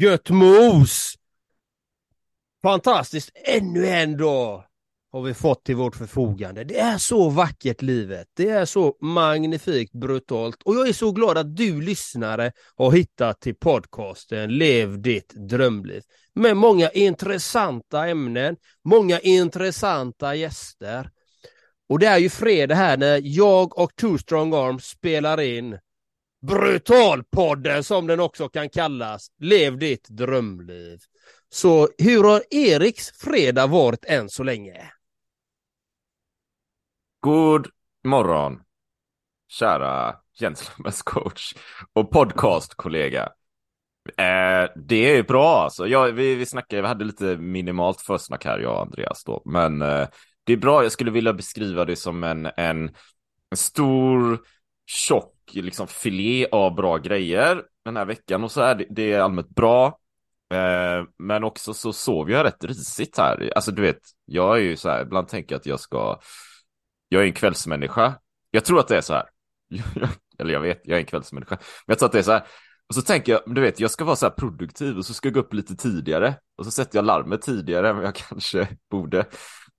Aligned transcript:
Gött 0.00 0.30
mos! 0.30 1.14
Fantastiskt, 2.62 3.30
ännu 3.34 3.86
en 3.86 4.16
dag 4.16 4.64
har 5.12 5.22
vi 5.22 5.34
fått 5.34 5.64
till 5.64 5.76
vårt 5.76 5.96
förfogande. 5.96 6.64
Det 6.64 6.78
är 6.78 6.98
så 6.98 7.28
vackert 7.28 7.82
livet. 7.82 8.26
Det 8.36 8.48
är 8.48 8.64
så 8.64 8.96
magnifikt 9.00 9.92
brutalt 9.92 10.62
och 10.62 10.74
jag 10.74 10.88
är 10.88 10.92
så 10.92 11.12
glad 11.12 11.38
att 11.38 11.56
du 11.56 11.80
lyssnare 11.80 12.52
har 12.76 12.92
hittat 12.92 13.40
till 13.40 13.54
podcasten 13.54 14.58
Lev 14.58 15.02
ditt 15.02 15.34
drömliv 15.48 16.02
med 16.34 16.56
många 16.56 16.90
intressanta 16.90 18.08
ämnen, 18.08 18.56
många 18.84 19.20
intressanta 19.20 20.34
gäster. 20.34 21.10
Och 21.88 21.98
det 21.98 22.06
är 22.06 22.18
ju 22.18 22.30
fredag 22.30 22.74
här 22.74 22.96
när 22.96 23.20
jag 23.22 23.78
och 23.78 23.96
Two 23.96 24.18
Strong 24.18 24.54
Arms 24.54 24.84
spelar 24.84 25.40
in 25.40 25.78
Brutalpodden 26.46 27.84
som 27.84 28.06
den 28.06 28.20
också 28.20 28.48
kan 28.48 28.68
kallas. 28.68 29.28
Lev 29.38 29.78
ditt 29.78 30.08
drömliv. 30.08 31.00
Så 31.48 31.88
hur 31.98 32.24
har 32.24 32.42
Eriks 32.50 33.10
fredag 33.10 33.66
varit 33.66 34.04
än 34.04 34.28
så 34.28 34.42
länge? 34.42 34.90
God 37.20 37.68
morgon, 38.04 38.60
kära 39.48 40.16
coach 41.04 41.54
och 41.92 42.10
podcastkollega. 42.10 43.22
Eh, 44.16 44.70
det 44.76 45.16
är 45.16 45.22
bra 45.22 45.62
alltså. 45.62 45.86
Ja, 45.86 46.04
vi, 46.04 46.34
vi 46.34 46.46
snackade, 46.46 46.82
vi 46.82 46.88
hade 46.88 47.04
lite 47.04 47.36
minimalt 47.36 48.00
försnack 48.00 48.44
här, 48.44 48.58
jag 48.58 48.72
och 48.72 48.82
Andreas 48.82 49.24
då. 49.24 49.42
Men 49.44 49.82
eh, 49.82 50.08
det 50.44 50.52
är 50.52 50.56
bra, 50.56 50.82
jag 50.82 50.92
skulle 50.92 51.10
vilja 51.10 51.32
beskriva 51.32 51.84
det 51.84 51.96
som 51.96 52.24
en, 52.24 52.48
en 52.56 52.90
stor, 53.54 54.38
tjock 54.86 55.33
liksom 55.52 55.86
filé 55.86 56.46
av 56.52 56.74
bra 56.74 56.98
grejer 56.98 57.62
den 57.84 57.96
här 57.96 58.04
veckan 58.04 58.44
och 58.44 58.52
så 58.52 58.60
är 58.60 58.74
det, 58.74 58.86
det 58.90 59.12
är 59.12 59.20
allmänt 59.20 59.48
bra. 59.48 59.98
Eh, 60.54 61.04
men 61.18 61.44
också 61.44 61.74
så 61.74 61.92
sov 61.92 62.30
jag 62.30 62.44
rätt 62.44 62.64
risigt 62.64 63.18
här. 63.18 63.52
Alltså 63.54 63.70
du 63.70 63.82
vet, 63.82 64.00
jag 64.24 64.56
är 64.56 64.60
ju 64.60 64.76
så 64.76 64.88
här, 64.88 65.02
ibland 65.02 65.28
tänker 65.28 65.54
jag 65.54 65.60
att 65.60 65.66
jag 65.66 65.80
ska, 65.80 66.20
jag 67.08 67.22
är 67.22 67.26
en 67.26 67.32
kvällsmänniska. 67.32 68.14
Jag 68.50 68.64
tror 68.64 68.80
att 68.80 68.88
det 68.88 68.96
är 68.96 69.00
så 69.00 69.14
här. 69.14 69.28
Eller 70.38 70.52
jag 70.52 70.60
vet, 70.60 70.80
jag 70.84 70.96
är 70.96 71.00
en 71.00 71.06
kvällsmänniska. 71.06 71.56
Men 71.56 71.92
jag 71.92 71.98
tror 71.98 72.06
att 72.06 72.12
det 72.12 72.18
är 72.18 72.22
så 72.22 72.32
här. 72.32 72.46
Och 72.88 72.94
så 72.94 73.02
tänker 73.02 73.32
jag, 73.32 73.54
du 73.54 73.60
vet, 73.60 73.80
jag 73.80 73.90
ska 73.90 74.04
vara 74.04 74.16
så 74.16 74.26
här 74.26 74.32
produktiv 74.32 74.96
och 74.98 75.06
så 75.06 75.14
ska 75.14 75.28
jag 75.28 75.34
gå 75.34 75.40
upp 75.40 75.54
lite 75.54 75.76
tidigare. 75.76 76.36
Och 76.56 76.64
så 76.64 76.70
sätter 76.70 76.98
jag 76.98 77.04
larmet 77.04 77.42
tidigare 77.42 77.88
än 77.88 77.96
vad 77.96 78.04
jag 78.04 78.14
kanske 78.28 78.68
borde. 78.90 79.26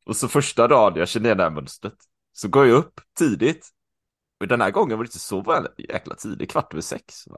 Och 0.05 0.15
så 0.15 0.27
första 0.27 0.67
dagen 0.67 0.99
jag 0.99 1.07
känner 1.07 1.25
igen 1.25 1.37
det 1.37 1.43
här 1.43 1.51
mönstret. 1.51 1.93
Så 2.33 2.47
går 2.47 2.67
jag 2.67 2.77
upp 2.77 3.01
tidigt 3.17 3.69
och 4.39 4.47
den 4.47 4.61
här 4.61 4.71
gången 4.71 4.97
var 4.97 5.03
det 5.03 5.07
inte 5.07 5.19
så 5.19 5.65
jäkla 5.77 6.15
tidigt, 6.15 6.51
kvart 6.51 6.73
över 6.73 6.81
sex. 6.81 7.27
Va? 7.27 7.37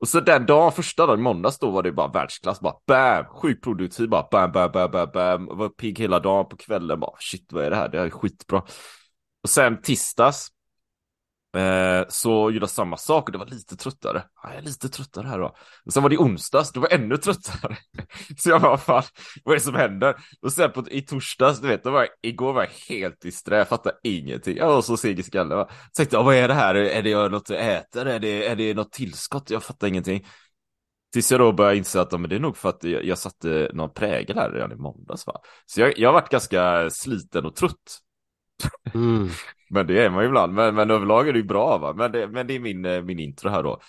Och 0.00 0.08
så 0.08 0.20
den 0.20 0.46
dagen, 0.46 0.72
första 0.72 1.06
dagen, 1.06 1.22
måndags 1.22 1.58
då 1.58 1.70
var 1.70 1.82
det 1.82 1.92
bara 1.92 2.08
världsklass, 2.08 2.60
bara 2.60 2.74
bam, 2.86 3.24
sjukt 3.24 3.64
produktiv, 3.64 4.08
bara 4.08 4.28
bam, 4.30 4.52
bam, 4.52 4.72
bam, 4.72 4.90
bam, 4.90 5.10
bam, 5.14 5.46
var 5.58 5.68
pigg 5.68 5.98
hela 5.98 6.20
dagen 6.20 6.48
på 6.48 6.56
kvällen, 6.56 7.00
bara 7.00 7.16
shit 7.18 7.52
vad 7.52 7.64
är 7.64 7.70
det 7.70 7.76
här, 7.76 7.88
det 7.88 7.98
här 7.98 8.06
är 8.06 8.10
skitbra. 8.10 8.62
Och 9.42 9.50
sen 9.50 9.82
tisdags, 9.82 10.48
Eh, 11.54 12.04
så 12.08 12.30
gjorde 12.50 12.62
jag 12.62 12.70
samma 12.70 12.96
sak 12.96 13.28
och 13.28 13.32
det 13.32 13.38
var 13.38 13.46
lite 13.46 13.76
tröttare. 13.76 14.22
Ja, 14.42 14.48
jag 14.48 14.58
är 14.58 14.62
lite 14.62 14.88
tröttare 14.88 15.26
här 15.28 15.38
då. 15.38 15.54
Och 15.84 15.92
sen 15.92 16.02
var 16.02 16.10
det 16.10 16.18
onsdags, 16.18 16.72
då 16.72 16.80
var 16.80 16.88
jag 16.90 17.00
ännu 17.00 17.16
tröttare. 17.16 17.76
så 18.38 18.50
jag 18.50 18.62
bara, 18.62 18.78
fan, 18.78 19.02
vad 19.44 19.52
är 19.52 19.58
det 19.58 19.64
som 19.64 19.74
händer? 19.74 20.16
Och 20.42 20.52
sen 20.52 20.72
på, 20.72 20.84
i 20.90 21.02
torsdags, 21.02 21.60
du 21.60 21.68
vet, 21.68 21.84
då 21.84 21.90
var 21.90 22.00
jag, 22.00 22.08
igår 22.22 22.52
var 22.52 22.62
jag 22.62 22.94
helt 22.94 23.20
disträ, 23.20 23.58
jag 23.58 23.68
fattade 23.68 23.96
ingenting. 24.02 24.56
Jag 24.56 24.66
var 24.66 24.82
så 24.82 24.96
seg 24.96 25.18
i 25.18 25.22
skallen. 25.22 25.58
Jag 25.58 25.68
tänkte, 25.96 26.16
vad 26.16 26.34
är 26.34 26.48
det 26.48 26.54
här? 26.54 26.74
Är 26.74 27.02
det 27.02 27.28
något 27.28 27.48
jag 27.48 27.74
äter? 27.74 28.06
Är 28.06 28.18
det, 28.18 28.46
är 28.46 28.56
det 28.56 28.74
något 28.74 28.92
tillskott? 28.92 29.50
Jag 29.50 29.62
fattar 29.62 29.88
ingenting. 29.88 30.26
Tills 31.12 31.30
jag 31.30 31.40
då 31.40 31.52
började 31.52 31.76
inse 31.76 32.00
att 32.00 32.12
men 32.12 32.30
det 32.30 32.36
är 32.36 32.40
nog 32.40 32.56
för 32.56 32.68
att 32.68 32.84
jag, 32.84 33.04
jag 33.04 33.18
satte 33.18 33.70
någon 33.72 33.92
prägel 33.92 34.36
här 34.36 34.50
redan 34.50 34.72
i 34.72 34.76
måndags. 34.76 35.26
Va? 35.26 35.40
Så 35.66 35.80
jag, 35.80 35.98
jag 35.98 36.08
har 36.08 36.12
varit 36.12 36.30
ganska 36.30 36.90
sliten 36.90 37.46
och 37.46 37.56
trött. 37.56 38.00
Mm. 38.94 39.28
men 39.70 39.86
det 39.86 40.04
är 40.04 40.10
man 40.10 40.22
ju 40.22 40.28
ibland, 40.28 40.54
men, 40.54 40.74
men 40.74 40.90
överlag 40.90 41.28
är 41.28 41.32
det 41.32 41.38
ju 41.38 41.44
bra 41.44 41.78
va. 41.78 41.92
Men 41.92 42.12
det, 42.12 42.28
men 42.28 42.46
det 42.46 42.54
är 42.54 42.60
min, 42.60 42.84
eh, 42.84 43.02
min 43.02 43.18
intro 43.18 43.48
här 43.48 43.62
då. 43.62 43.80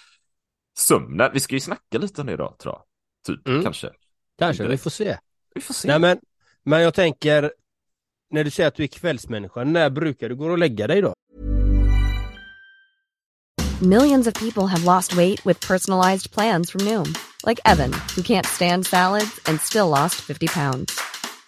Sömnen, 0.77 1.31
vi 1.33 1.39
ska 1.39 1.55
ju 1.55 1.59
snacka 1.59 1.97
lite 1.97 2.21
om 2.21 2.27
det 2.27 2.33
idag 2.33 2.55
tror 2.59 2.73
jag. 2.73 2.83
Typ, 3.25 3.47
mm. 3.47 3.63
kanske. 3.63 3.89
Kanske, 4.39 4.67
vi 4.67 4.77
får 4.77 4.89
se. 4.89 5.17
Vi 5.55 5.61
får 5.61 5.73
se. 5.73 5.87
Nej, 5.87 5.99
men, 5.99 6.19
men 6.63 6.81
jag 6.81 6.93
tänker, 6.93 7.51
när 8.29 8.43
du 8.43 8.51
säger 8.51 8.67
att 8.67 8.75
du 8.75 8.83
är 8.83 8.87
kvällsmänniska, 8.87 9.63
när 9.63 9.89
brukar 9.89 10.29
du 10.29 10.35
gå 10.35 10.45
och 10.51 10.57
lägga 10.57 10.87
dig 10.87 11.01
då? 11.01 11.13
Millions 13.81 14.27
of 14.27 14.33
people 14.33 14.67
have 14.67 14.85
lost 14.85 15.13
weight 15.13 15.45
with 15.45 15.67
personalized 15.67 16.31
plans 16.31 16.71
from 16.71 16.85
Noom. 16.85 17.13
Like 17.45 17.59
Evan, 17.65 17.91
who 18.15 18.21
can't 18.21 18.45
stand 18.45 18.85
salads 18.85 19.39
and 19.49 19.61
still 19.61 19.89
lost 19.89 20.15
50 20.15 20.47
pounds. 20.47 20.99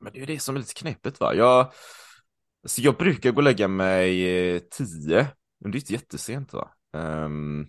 Men 0.00 0.12
det 0.12 0.18
är 0.18 0.20
ju 0.20 0.26
det 0.26 0.40
som 0.40 0.56
är 0.56 0.60
lite 0.60 0.74
knepigt 0.74 1.20
va. 1.20 1.34
Jag, 1.34 1.72
alltså 2.62 2.80
jag 2.80 2.96
brukar 2.96 3.30
gå 3.30 3.36
och 3.36 3.42
lägga 3.42 3.68
mig 3.68 4.28
eh, 4.54 4.58
tio, 4.70 5.26
men 5.60 5.70
det 5.70 5.78
är 5.78 5.80
inte 5.80 5.92
jättesent 5.92 6.52
va. 6.52 6.70
Um, 6.92 7.68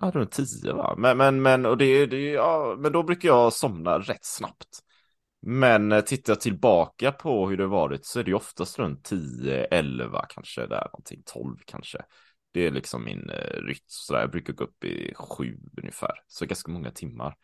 ja, 0.00 0.10
runt 0.10 0.32
tio 0.32 0.72
va. 0.72 0.94
Men, 0.98 1.16
men, 1.16 1.42
men, 1.42 1.66
och 1.66 1.76
det, 1.76 2.06
det, 2.06 2.30
ja, 2.30 2.76
men 2.78 2.92
då 2.92 3.02
brukar 3.02 3.28
jag 3.28 3.52
somna 3.52 3.98
rätt 3.98 4.24
snabbt. 4.24 4.82
Men 5.40 5.92
eh, 5.92 6.00
tittar 6.00 6.32
jag 6.32 6.40
tillbaka 6.40 7.12
på 7.12 7.48
hur 7.48 7.56
det 7.56 7.66
varit 7.66 8.06
så 8.06 8.20
är 8.20 8.24
det 8.24 8.34
oftast 8.34 8.78
runt 8.78 9.04
10, 9.04 9.64
11 9.64 10.26
kanske 10.28 10.66
där 10.66 10.84
någonting, 10.84 11.22
12 11.26 11.56
kanske. 11.66 12.02
Det 12.52 12.66
är 12.66 12.70
liksom 12.70 13.04
min 13.04 13.30
eh, 13.30 13.62
rytm 13.62 13.84
sådär. 13.86 14.20
Jag 14.20 14.30
brukar 14.30 14.52
gå 14.52 14.64
upp 14.64 14.84
i 14.84 15.14
sju 15.16 15.58
ungefär, 15.76 16.12
så 16.26 16.46
ganska 16.46 16.72
många 16.72 16.90
timmar. 16.90 17.36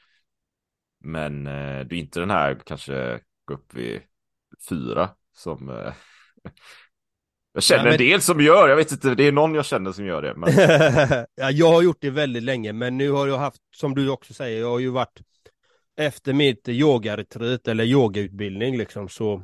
Men 1.00 1.46
eh, 1.46 1.86
det 1.86 1.94
är 1.94 1.98
inte 1.98 2.20
den 2.20 2.30
här 2.30 2.60
kanske 2.66 3.20
upp 3.50 3.74
vid 3.74 4.00
fyra 4.68 5.10
som 5.36 5.68
eh, 5.68 5.74
jag 7.52 7.62
känner 7.62 7.80
ja, 7.80 7.84
men... 7.84 7.92
en 7.92 7.98
del 7.98 8.20
som 8.20 8.40
gör, 8.40 8.68
jag 8.68 8.76
vet 8.76 8.92
inte, 8.92 9.14
det 9.14 9.24
är 9.24 9.32
någon 9.32 9.54
jag 9.54 9.64
känner 9.64 9.92
som 9.92 10.06
gör 10.06 10.22
det. 10.22 10.34
Men... 10.34 10.52
ja, 11.34 11.50
jag 11.50 11.72
har 11.72 11.82
gjort 11.82 12.00
det 12.00 12.10
väldigt 12.10 12.42
länge, 12.42 12.72
men 12.72 12.96
nu 12.96 13.10
har 13.10 13.26
jag 13.26 13.38
haft, 13.38 13.60
som 13.76 13.94
du 13.94 14.08
också 14.08 14.34
säger, 14.34 14.60
jag 14.60 14.70
har 14.70 14.78
ju 14.78 14.90
varit 14.90 15.20
efter 15.96 16.32
mitt 16.32 16.68
yogaretreat 16.68 17.68
eller 17.68 17.84
yogautbildning 17.84 18.78
liksom 18.78 19.08
så 19.08 19.42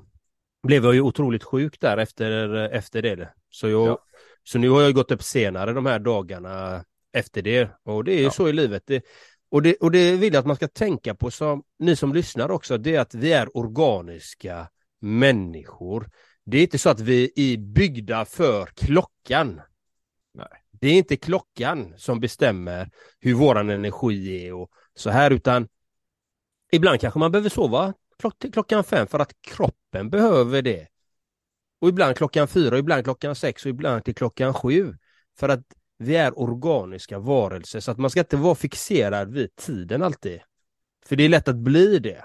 blev 0.62 0.84
jag 0.84 0.94
ju 0.94 1.00
otroligt 1.00 1.44
sjuk 1.44 1.80
där 1.80 1.96
efter, 1.96 2.54
efter 2.54 3.02
det. 3.02 3.32
Så, 3.50 3.68
jag, 3.68 3.88
ja. 3.88 3.98
så 4.44 4.58
nu 4.58 4.70
har 4.70 4.82
jag 4.82 4.94
gått 4.94 5.10
upp 5.10 5.22
senare 5.22 5.72
de 5.72 5.86
här 5.86 5.98
dagarna 5.98 6.84
efter 7.12 7.42
det 7.42 7.70
och 7.84 8.04
det 8.04 8.12
är 8.12 8.18
ju 8.18 8.24
ja. 8.24 8.30
så 8.30 8.48
i 8.48 8.52
livet. 8.52 8.82
Det, 8.86 9.04
och 9.50 9.62
det, 9.62 9.74
och 9.74 9.90
det 9.90 10.16
vill 10.16 10.32
jag 10.32 10.40
att 10.40 10.46
man 10.46 10.56
ska 10.56 10.68
tänka 10.68 11.14
på, 11.14 11.30
som 11.30 11.62
ni 11.78 11.96
som 11.96 12.14
lyssnar 12.14 12.50
också, 12.50 12.78
det 12.78 12.94
är 12.94 13.00
att 13.00 13.14
vi 13.14 13.32
är 13.32 13.56
organiska 13.56 14.68
människor. 15.00 16.10
Det 16.44 16.58
är 16.58 16.62
inte 16.62 16.78
så 16.78 16.90
att 16.90 17.00
vi 17.00 17.32
är 17.36 17.56
byggda 17.56 18.24
för 18.24 18.66
klockan. 18.66 19.60
Nej. 20.34 20.46
Det 20.70 20.88
är 20.88 20.92
inte 20.92 21.16
klockan 21.16 21.94
som 21.96 22.20
bestämmer 22.20 22.90
hur 23.20 23.34
våran 23.34 23.70
energi 23.70 24.46
är 24.46 24.52
och 24.52 24.70
så 24.94 25.10
här, 25.10 25.30
utan 25.30 25.68
ibland 26.72 27.00
kanske 27.00 27.18
man 27.18 27.32
behöver 27.32 27.48
sova 27.50 27.94
klock 28.18 28.52
klockan 28.52 28.84
fem 28.84 29.06
för 29.06 29.18
att 29.18 29.32
kroppen 29.40 30.10
behöver 30.10 30.62
det. 30.62 30.86
Och 31.80 31.88
ibland 31.88 32.16
klockan 32.16 32.48
fyra, 32.48 32.78
ibland 32.78 33.04
klockan 33.04 33.34
sex 33.34 33.64
och 33.64 33.70
ibland 33.70 34.04
till 34.04 34.14
klockan 34.14 34.54
sju. 34.54 34.96
För 35.38 35.48
att 35.48 35.64
vi 36.02 36.16
är 36.16 36.38
organiska 36.38 37.18
varelser 37.18 37.80
så 37.80 37.90
att 37.90 37.98
man 37.98 38.10
ska 38.10 38.20
inte 38.20 38.36
vara 38.36 38.54
fixerad 38.54 39.32
vid 39.32 39.56
tiden 39.56 40.02
alltid. 40.02 40.40
För 41.06 41.16
det 41.16 41.24
är 41.24 41.28
lätt 41.28 41.48
att 41.48 41.56
bli 41.56 41.98
det. 41.98 42.24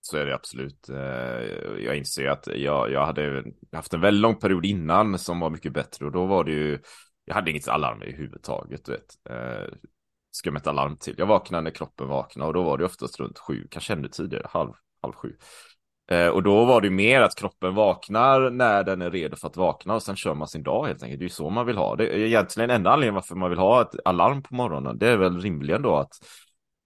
Så 0.00 0.16
är 0.16 0.26
det 0.26 0.34
absolut. 0.34 0.88
Eh, 0.88 0.96
jag 1.84 1.96
inser 1.96 2.26
att 2.26 2.46
jag, 2.46 2.90
jag 2.90 3.06
hade 3.06 3.44
haft 3.72 3.94
en 3.94 4.00
väldigt 4.00 4.22
lång 4.22 4.36
period 4.36 4.66
innan 4.66 5.18
som 5.18 5.40
var 5.40 5.50
mycket 5.50 5.72
bättre 5.72 6.06
och 6.06 6.12
då 6.12 6.26
var 6.26 6.44
det 6.44 6.52
ju, 6.52 6.78
jag 7.24 7.34
hade 7.34 7.50
inget 7.50 7.68
alarm 7.68 8.02
i 8.02 8.12
huvudtaget, 8.12 8.84
du 8.84 8.92
vet. 8.92 9.18
Eh, 9.30 9.74
ska 10.30 10.50
med 10.50 10.60
ett 10.60 10.66
alarm 10.66 10.96
till. 10.96 11.14
Jag 11.18 11.26
vaknade 11.26 11.62
när 11.62 11.70
kroppen 11.70 12.08
vaknade 12.08 12.48
och 12.48 12.54
då 12.54 12.62
var 12.62 12.78
det 12.78 12.84
oftast 12.84 13.20
runt 13.20 13.38
sju, 13.38 13.66
kanske 13.70 13.92
ännu 13.92 14.08
tidigare, 14.08 14.46
halv, 14.50 14.72
halv 15.02 15.12
sju. 15.12 15.36
Eh, 16.10 16.28
och 16.28 16.42
då 16.42 16.64
var 16.64 16.80
det 16.80 16.90
mer 16.90 17.20
att 17.20 17.36
kroppen 17.36 17.74
vaknar 17.74 18.50
när 18.50 18.84
den 18.84 19.02
är 19.02 19.10
redo 19.10 19.36
för 19.36 19.46
att 19.46 19.56
vakna 19.56 19.94
och 19.94 20.02
sen 20.02 20.16
kör 20.16 20.34
man 20.34 20.48
sin 20.48 20.62
dag 20.62 20.86
helt 20.86 21.02
enkelt. 21.02 21.18
Det 21.18 21.22
är 21.22 21.26
ju 21.26 21.34
så 21.34 21.50
man 21.50 21.66
vill 21.66 21.76
ha. 21.76 21.96
Det 21.96 22.14
är 22.14 22.18
egentligen 22.18 22.70
enda 22.70 22.90
anledningen 22.90 23.14
varför 23.14 23.34
man 23.34 23.50
vill 23.50 23.58
ha 23.58 23.82
ett 23.82 23.94
alarm 24.04 24.42
på 24.42 24.54
morgonen. 24.54 24.98
Det 24.98 25.08
är 25.08 25.16
väl 25.16 25.40
rimligen 25.40 25.82
då 25.82 25.96
att 25.96 26.12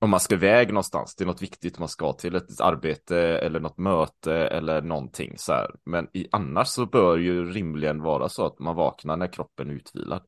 om 0.01 0.11
man 0.11 0.21
ska 0.21 0.35
iväg 0.35 0.69
någonstans, 0.69 1.15
det 1.17 1.25
är 1.25 1.27
något 1.27 1.43
viktigt 1.43 1.79
man 1.79 1.89
ska 1.89 2.13
till, 2.13 2.35
ett 2.35 2.61
arbete 2.61 3.19
eller 3.19 3.61
något 3.61 3.79
möte 3.79 4.35
eller 4.35 4.83
någonting 4.83 5.35
så 5.39 5.53
här. 5.53 5.71
Men 5.85 6.09
i, 6.13 6.29
annars 6.33 6.69
så 6.69 6.87
bör 6.87 7.17
ju 7.17 7.53
rimligen 7.53 8.03
vara 8.03 8.29
så 8.29 8.47
att 8.47 8.59
man 8.59 8.77
vaknar 8.77 9.17
när 9.17 9.33
kroppen 9.33 9.71
är 9.71 9.75
utvilad. 9.75 10.23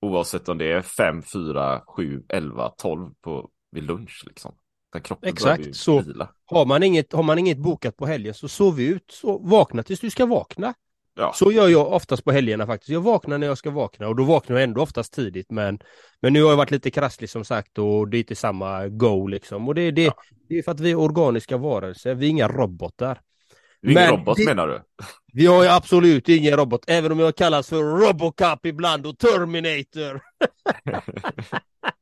Oavsett 0.00 0.48
om 0.48 0.58
det 0.58 0.72
är 0.72 0.82
5, 0.82 1.22
4, 1.22 1.82
7, 1.96 2.22
11, 2.28 2.68
12 2.78 3.10
på, 3.20 3.50
vid 3.70 3.84
lunch 3.84 4.22
liksom. 4.26 4.54
Kroppen 4.92 5.28
Exakt, 5.28 5.76
så 5.76 6.00
vila. 6.00 6.28
har 6.44 6.66
man, 6.66 6.82
inget, 6.82 7.12
har 7.12 7.22
man 7.22 7.38
inget 7.38 7.58
bokat 7.58 7.96
på 7.96 8.06
helgen 8.06 8.34
så 8.34 8.48
sov 8.48 8.80
ut, 8.80 9.04
så 9.10 9.38
vakna 9.38 9.82
tills 9.82 10.00
du 10.00 10.10
ska 10.10 10.26
vakna. 10.26 10.74
Ja. 11.14 11.32
Så 11.34 11.52
gör 11.52 11.68
jag 11.68 11.92
oftast 11.92 12.24
på 12.24 12.32
helgerna 12.32 12.66
faktiskt. 12.66 12.90
Jag 12.90 13.00
vaknar 13.00 13.38
när 13.38 13.46
jag 13.46 13.58
ska 13.58 13.70
vakna 13.70 14.08
och 14.08 14.16
då 14.16 14.24
vaknar 14.24 14.56
jag 14.56 14.62
ändå 14.62 14.82
oftast 14.82 15.12
tidigt 15.12 15.50
men 15.50 15.78
Men 16.20 16.32
nu 16.32 16.42
har 16.42 16.50
jag 16.50 16.56
varit 16.56 16.70
lite 16.70 16.90
krasslig 16.90 17.30
som 17.30 17.44
sagt 17.44 17.78
och 17.78 18.08
det 18.08 18.16
är 18.16 18.18
inte 18.18 18.34
samma 18.34 18.88
go 18.88 19.26
liksom 19.26 19.68
och 19.68 19.74
det, 19.74 19.90
det, 19.90 20.02
ja. 20.02 20.14
det 20.48 20.58
är 20.58 20.62
för 20.62 20.72
att 20.72 20.80
vi 20.80 20.90
är 20.90 20.98
organiska 20.98 21.56
varelser, 21.56 22.14
vi 22.14 22.26
är 22.26 22.30
inga 22.30 22.48
robotar. 22.48 23.20
Du 23.80 23.88
är 23.88 23.92
ingen 23.92 24.10
robot 24.10 24.36
det, 24.36 24.44
menar 24.44 24.66
du? 24.66 24.82
Vi 25.32 25.46
har 25.46 25.62
ju 25.62 25.68
absolut 25.68 26.28
ingen 26.28 26.56
robot, 26.56 26.84
även 26.86 27.12
om 27.12 27.18
jag 27.18 27.36
kallas 27.36 27.68
för 27.68 27.82
Robocop 27.82 28.66
ibland 28.66 29.06
och 29.06 29.18
Terminator. 29.18 30.20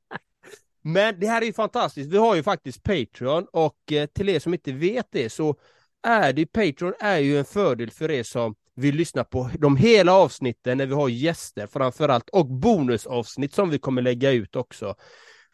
Men 0.87 1.21
det 1.21 1.27
här 1.27 1.43
är 1.43 1.47
ju 1.47 1.53
fantastiskt. 1.53 2.11
Vi 2.11 2.17
har 2.17 2.35
ju 2.35 2.43
faktiskt 2.43 2.83
Patreon 2.83 3.47
och 3.53 3.93
eh, 3.93 4.07
till 4.07 4.29
er 4.29 4.39
som 4.39 4.55
inte 4.55 4.73
vet 4.73 5.07
det 5.11 5.31
så 5.31 5.57
är 6.03 6.33
det 6.33 6.47
Patreon 6.47 6.95
är 7.01 7.19
ju 7.19 7.39
en 7.39 7.45
fördel 7.45 7.91
för 7.91 8.11
er 8.11 8.23
som 8.23 8.55
vill 8.75 8.95
lyssna 8.95 9.25
på 9.25 9.51
de 9.59 9.77
hela 9.77 10.13
avsnitten 10.13 10.79
när 10.79 10.87
vi 10.87 10.95
har 10.95 11.09
gäster 11.09 11.67
framförallt 11.67 12.29
och 12.29 12.47
bonusavsnitt 12.47 13.55
som 13.55 13.71
vi 13.71 13.79
kommer 13.79 14.03
lägga 14.03 14.31
ut 14.31 14.57
också. 14.57 14.95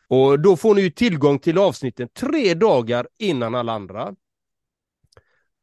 Och 0.08 0.40
då 0.40 0.56
får 0.56 0.74
ni 0.74 0.80
ju 0.80 0.90
tillgång 0.90 1.38
till 1.38 1.58
avsnitten 1.58 2.08
tre 2.08 2.54
dagar 2.54 3.08
innan 3.18 3.54
alla 3.54 3.72
andra. 3.72 4.14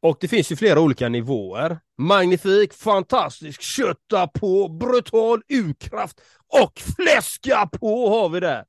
Och 0.02 0.16
det 0.20 0.28
finns 0.28 0.52
ju 0.52 0.56
flera 0.56 0.80
olika 0.80 1.08
nivåer. 1.08 1.80
Magnifik, 1.98 2.72
fantastisk, 2.72 3.62
kötta 3.62 4.26
på, 4.26 4.68
brutal, 4.68 5.42
urkraft 5.48 6.20
och 6.48 6.80
fläska 6.96 7.66
på 7.66 8.08
har 8.08 8.28
vi 8.28 8.40
där. 8.40 8.64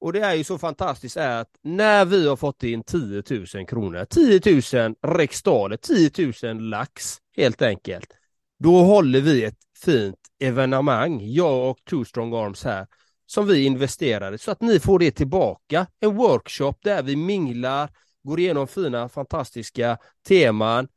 Och 0.00 0.12
det 0.12 0.20
är 0.20 0.34
ju 0.34 0.44
så 0.44 0.58
fantastiskt 0.58 1.16
är 1.16 1.40
att 1.40 1.50
när 1.62 2.04
vi 2.04 2.28
har 2.28 2.36
fått 2.36 2.62
in 2.62 2.82
10 2.82 3.22
000 3.54 3.66
kronor, 3.66 4.04
10 4.04 4.40
000 4.86 4.94
riksdaler, 5.16 5.76
10 5.76 6.32
000 6.42 6.60
lax 6.60 7.18
helt 7.36 7.62
enkelt. 7.62 8.12
Då 8.58 8.82
håller 8.82 9.20
vi 9.20 9.44
ett 9.44 9.58
fint 9.84 10.16
evenemang, 10.40 11.20
jag 11.22 11.70
och 11.70 11.78
Two 11.90 12.04
Strong 12.04 12.34
Arms 12.34 12.64
här, 12.64 12.86
som 13.26 13.46
vi 13.46 13.64
investerade 13.64 14.38
så 14.38 14.50
att 14.50 14.60
ni 14.60 14.80
får 14.80 14.98
det 14.98 15.10
tillbaka. 15.10 15.86
En 16.00 16.16
workshop 16.16 16.74
där 16.82 17.02
vi 17.02 17.16
minglar, 17.16 17.90
går 18.22 18.40
igenom 18.40 18.68
fina 18.68 19.08
fantastiska 19.08 19.98
teman 20.28 20.88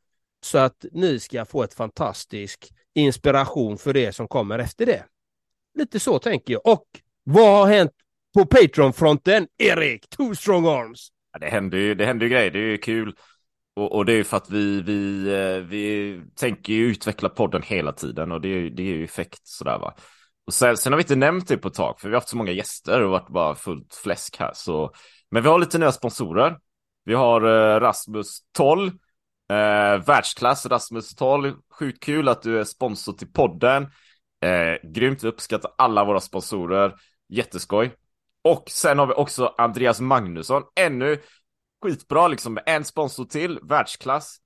så 0.46 0.58
att 0.58 0.86
ni 0.92 1.20
ska 1.20 1.46
få 1.46 1.64
ett 1.64 1.74
fantastisk 1.74 2.74
inspiration 2.96 3.78
för 3.78 3.94
det 3.94 4.14
som 4.14 4.28
kommer 4.28 4.60
efter 4.60 4.86
det. 4.86 5.04
Lite 5.78 6.00
så 6.00 6.20
tänker 6.20 6.54
jag. 6.54 6.68
Och 6.68 6.86
vad 7.24 7.60
har 7.60 7.68
hänt 7.68 7.92
på 8.34 8.46
Patreon-fronten, 8.46 9.48
Erik? 9.58 10.10
Two 10.10 10.36
strong 10.36 10.66
arms. 10.66 11.08
Ja, 11.34 11.40
det 11.40 11.50
händer 11.50 11.78
ju, 11.78 11.96
det 11.96 12.06
händer 12.06 12.26
ju 12.26 12.30
grejer, 12.30 12.52
det 12.52 12.60
är 12.60 12.72
ju 12.72 12.78
kul. 12.78 13.16
Och, 13.76 13.96
och, 13.96 14.06
det 14.06 14.14
är 14.14 14.18
ju 14.18 14.24
för 14.24 14.38
att 14.38 14.50
vi, 14.50 14.82
vi, 14.82 15.28
eh, 15.34 15.64
vi 15.64 16.22
tänker 16.36 16.74
ju 16.74 16.86
utveckla 16.86 17.30
podden 17.30 17.62
hela 17.62 17.92
tiden 17.92 18.32
och 18.32 18.42
det 18.42 18.48
är, 18.48 18.70
det 18.70 18.84
är 18.84 18.96
ju 18.96 19.04
effekt 19.04 19.48
sådär 19.48 19.80
va. 19.80 19.96
Och 20.48 20.54
sen, 20.54 20.78
sen 20.78 20.94
har 20.94 20.98
vi 20.98 21.04
inte 21.04 21.16
nämnt 21.16 21.48
det 21.48 21.58
på 21.58 21.68
ett 21.68 21.74
tag 21.74 22.00
för 22.00 22.08
vi 22.08 22.14
har 22.14 22.22
haft 22.22 22.30
så 22.30 22.38
många 22.38 22.52
gäster 22.52 23.02
och 23.02 23.12
varit 23.12 23.30
bara 23.30 23.56
fullt 23.56 23.96
fläsk 24.04 24.38
här 24.40 24.52
så. 24.54 24.92
Men 25.32 25.44
vi 25.44 25.50
har 25.50 25.60
lite 25.60 25.78
nya 25.78 25.92
sponsorer. 25.92 26.58
Vi 27.06 27.14
har 27.14 27.42
eh, 27.42 27.80
Rasmus 27.80 28.40
12, 28.52 28.92
eh, 29.50 30.06
världsklass 30.06 30.66
Rasmus 30.66 31.16
12. 31.16 31.56
Sjukt 31.80 32.04
kul 32.04 32.28
att 32.28 32.42
du 32.42 32.60
är 32.60 32.64
sponsor 32.64 33.14
till 33.14 33.32
podden. 33.32 33.84
Eh, 34.46 34.90
grymt, 34.92 35.24
vi 35.24 35.28
uppskattar 35.28 35.72
alla 35.78 36.04
våra 36.04 36.20
sponsorer. 36.20 36.96
Jätteskoj. 37.30 37.92
Och 38.44 38.70
sen 38.70 39.00
har 39.00 39.08
vi 39.08 39.14
också 39.14 39.54
Andreas 39.58 40.00
Magnusson, 40.00 40.64
ännu 40.76 41.22
skitbra 41.84 42.28
liksom 42.28 42.54
med 42.54 42.64
en 42.66 42.86
sponsor 42.86 43.26
till, 43.26 43.60
världsklass. 43.64 44.38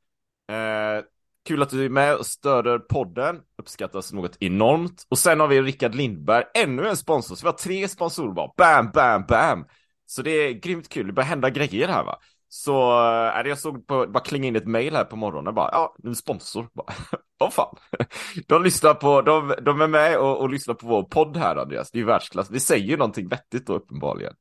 Eh, 0.52 1.06
kul 1.46 1.62
att 1.62 1.70
du 1.70 1.86
är 1.86 1.90
med 1.90 2.16
och 2.16 2.26
stöder 2.26 2.80
podden, 2.80 3.40
uppskattas 3.58 4.14
något 4.14 4.38
enormt. 4.40 5.06
Och 5.10 5.18
sen 5.18 5.40
har 5.40 5.48
vi 5.48 5.62
Rickard 5.62 5.96
Lindberg, 5.96 6.44
ännu 6.54 6.88
en 6.88 6.98
sponsor, 6.98 7.36
så 7.36 7.46
vi 7.46 7.48
har 7.48 7.58
tre 7.58 7.88
sponsorer 7.88 8.34
bara, 8.34 8.52
bam, 8.58 8.92
bam, 8.94 9.26
bam. 9.28 9.66
Så 10.06 10.22
det 10.22 10.32
är 10.32 10.52
grymt 10.54 10.90
kul, 10.90 11.08
det 11.08 11.14
börjar 11.14 11.28
hända 11.30 11.50
grejer 11.50 11.88
här 11.88 12.04
va. 12.04 12.20
Så 12.50 12.92
äh, 13.40 13.48
jag 13.48 13.60
såg 13.60 13.88
på, 13.88 14.08
bara 14.08 14.24
klinga 14.24 14.48
in 14.48 14.56
ett 14.56 14.68
mail 14.68 14.96
här 14.96 15.04
på 15.04 15.16
morgonen 15.16 15.54
bara, 15.54 15.70
ja, 15.72 15.96
nu 16.00 16.16
sponsor. 16.16 16.70
Åh 17.40 17.50
fan. 17.50 17.78
De 18.48 18.64
lyssnar 18.64 18.94
på, 18.94 19.22
de, 19.22 19.54
de 19.62 19.82
är 19.82 19.88
med 19.88 20.18
och, 20.18 20.38
och 20.40 20.50
lyssnar 20.50 20.74
på 20.74 20.88
vår 20.88 21.04
podd 21.04 21.38
här 21.38 21.56
Andreas, 21.56 21.92
det 21.92 21.98
är 21.98 22.00
ju 22.00 22.06
världsklass. 22.06 22.52
Vi 22.52 22.60
säger 22.60 22.86
ju 22.86 22.98
någonting 22.98 23.28
vettigt 23.28 23.68
då 23.68 23.74
uppenbarligen. 23.74 24.34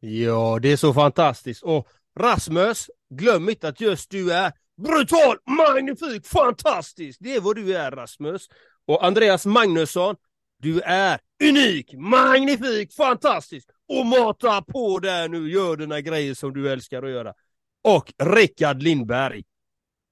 Ja, 0.00 0.58
det 0.62 0.72
är 0.72 0.76
så 0.76 0.94
fantastiskt. 0.94 1.62
Och 1.62 1.88
Rasmus, 2.18 2.90
glöm 3.10 3.48
inte 3.48 3.68
att 3.68 3.80
just 3.80 4.10
du 4.10 4.32
är 4.32 4.52
brutal, 4.82 5.36
magnifik, 5.46 6.26
fantastisk. 6.26 7.18
Det 7.20 7.34
är 7.34 7.40
vad 7.40 7.56
du 7.56 7.76
är 7.76 7.90
Rasmus. 7.90 8.48
Och 8.86 9.04
Andreas 9.04 9.46
Magnusson, 9.46 10.16
du 10.58 10.80
är 10.80 11.18
unik, 11.44 11.94
magnifik, 11.94 12.92
fantastisk 12.92 13.68
och 13.90 14.06
mata 14.06 14.62
på 14.62 14.98
där 14.98 15.28
nu, 15.28 15.50
gör 15.50 15.76
dina 15.76 16.00
grejer 16.00 16.34
som 16.34 16.52
du 16.52 16.72
älskar 16.72 17.02
att 17.02 17.10
göra. 17.10 17.34
Och 17.84 18.12
Rickard 18.22 18.82
Lindberg, 18.82 19.42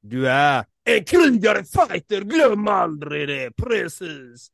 du 0.02 0.28
är 0.28 0.64
en 0.85 1.04
krigare, 1.04 1.64
fighter, 1.64 2.20
glöm 2.20 2.68
aldrig 2.68 3.28
det, 3.28 3.50
precis. 3.56 4.50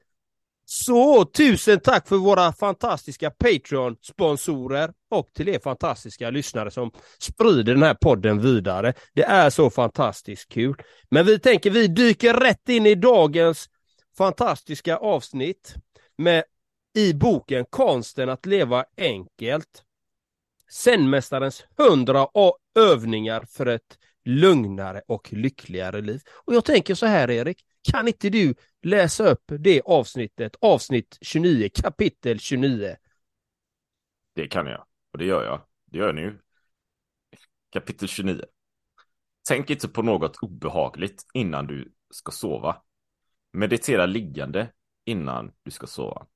Så 0.66 1.25
tusen 1.25 1.81
tack 1.81 2.09
för 2.09 2.16
våra 2.16 2.52
fantastiska 2.52 3.31
Patreon-sponsorer 3.31 4.93
och 5.11 5.31
till 5.35 5.49
er 5.49 5.59
fantastiska 5.59 6.31
lyssnare 6.31 6.71
som 6.71 6.90
sprider 7.19 7.75
den 7.75 7.83
här 7.83 7.95
podden 7.95 8.40
vidare. 8.40 8.95
Det 9.14 9.23
är 9.23 9.50
så 9.50 9.71
fantastiskt 9.71 10.49
kul. 10.49 10.76
Men 11.11 11.26
vi 11.26 11.38
tänker 11.38 11.71
vi 11.71 11.87
dyker 11.87 12.35
rätt 12.35 12.69
in 12.69 12.87
i 12.87 12.95
dagens 12.95 13.69
fantastiska 14.16 14.97
avsnitt 14.97 15.75
med 16.19 16.45
i 16.95 17.15
boken 17.15 17.65
Konsten 17.71 18.29
att 18.29 18.47
leva 18.47 18.85
enkelt. 18.97 19.85
Zenmästarens 20.71 21.65
hundra 21.77 22.29
övningar 22.75 23.45
för 23.49 23.67
ett 23.67 23.99
lugnare 24.25 25.03
och 25.07 25.33
lyckligare 25.33 26.01
liv. 26.01 26.21
Och 26.45 26.55
jag 26.55 26.65
tänker 26.65 26.95
så 26.95 27.07
här 27.07 27.31
Erik, 27.31 27.65
kan 27.93 28.09
inte 28.09 28.31
du 28.31 28.55
läsa 28.83 29.31
upp 29.31 29.45
det 29.47 29.83
avsnittet, 29.85 30.57
avsnitt 30.61 31.19
29, 31.21 31.69
kapitel 31.75 32.39
29? 32.39 32.97
Det 34.35 34.47
kan 34.47 34.67
jag, 34.67 34.87
och 35.13 35.19
det 35.19 35.25
gör 35.25 35.45
jag. 35.45 35.61
Det 35.87 35.99
gör 35.99 36.07
jag 36.07 36.15
nu. 36.15 36.39
Kapitel 37.71 38.09
29. 38.09 38.45
Tänk 39.49 39.71
inte 39.71 39.89
på 39.89 40.03
något 40.03 40.37
obehagligt 40.37 41.27
innan 41.35 41.67
du 41.67 41.93
ska 42.11 42.33
sova. 42.33 42.83
Meditera 43.53 44.07
liggande 44.07 44.73
innan 45.05 45.53
du 45.63 45.71
ska 45.71 45.87
sova. 45.87 46.27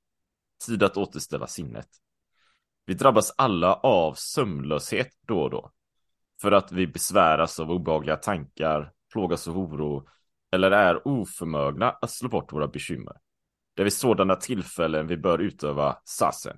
Tid 0.67 0.83
att 0.83 0.97
återställa 0.97 1.47
sinnet. 1.47 1.89
Vi 2.87 2.95
drabbas 2.95 3.35
alla 3.37 3.75
av 3.75 4.15
sömnlöshet 4.15 5.11
då 5.27 5.41
och 5.41 5.51
då. 5.51 5.73
För 6.41 6.53
att 6.53 6.73
vi 6.73 6.87
besväras 6.87 7.61
av 7.61 7.71
obehagliga 7.71 8.17
tankar, 8.17 8.93
plågas 9.13 9.49
av 9.49 9.59
oro 9.59 10.09
eller 10.53 10.71
är 10.71 11.09
oförmögna 11.09 11.91
att 11.91 12.11
slå 12.11 12.29
bort 12.29 12.53
våra 12.53 12.69
bekymmer. 12.69 13.17
Det 13.75 13.83
är 13.83 13.85
vid 13.85 13.93
sådana 13.93 14.37
tillfällen 14.37 15.07
vi 15.07 15.17
bör 15.17 15.39
utöva 15.39 15.99
sassen. 16.05 16.57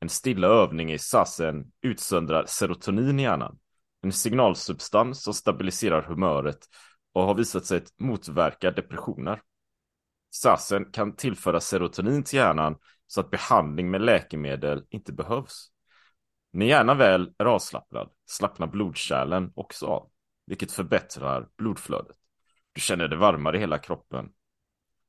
En 0.00 0.08
stilla 0.08 0.46
övning 0.46 0.92
i 0.92 0.98
sassen 0.98 1.72
utsöndrar 1.82 2.44
serotonin 2.46 3.20
i 3.20 3.22
hjärnan, 3.22 3.58
en 4.02 4.12
signalsubstans 4.12 5.22
som 5.22 5.34
stabiliserar 5.34 6.02
humöret 6.02 6.58
och 7.12 7.22
har 7.22 7.34
visat 7.34 7.66
sig 7.66 7.84
motverka 7.98 8.70
depressioner. 8.70 9.42
Sassen 10.30 10.84
kan 10.92 11.16
tillföra 11.16 11.60
serotonin 11.60 12.22
till 12.22 12.36
hjärnan 12.36 12.76
så 13.06 13.20
att 13.20 13.30
behandling 13.30 13.90
med 13.90 14.00
läkemedel 14.00 14.86
inte 14.90 15.12
behövs. 15.12 15.72
När 16.52 16.66
hjärnan 16.66 16.98
väl 16.98 17.34
är 17.38 17.44
avslappnad 17.44 18.10
slappnar 18.26 18.66
blodkärlen 18.66 19.52
också 19.54 19.86
av. 19.86 20.10
vilket 20.46 20.72
förbättrar 20.72 21.48
blodflödet. 21.58 22.16
Du 22.72 22.80
känner 22.80 23.08
det 23.08 23.16
varmare 23.16 23.56
i 23.56 23.60
hela 23.60 23.78
kroppen. 23.78 24.28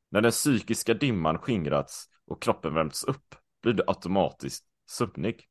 När 0.09 0.21
den 0.21 0.31
psykiska 0.31 0.93
dimman 0.93 1.37
skingrats 1.37 2.09
och 2.27 2.41
kroppen 2.41 2.73
värmts 2.73 3.03
upp 3.03 3.35
blir 3.61 3.73
du 3.73 3.83
automatiskt 3.87 4.65
sömnig. 4.89 5.47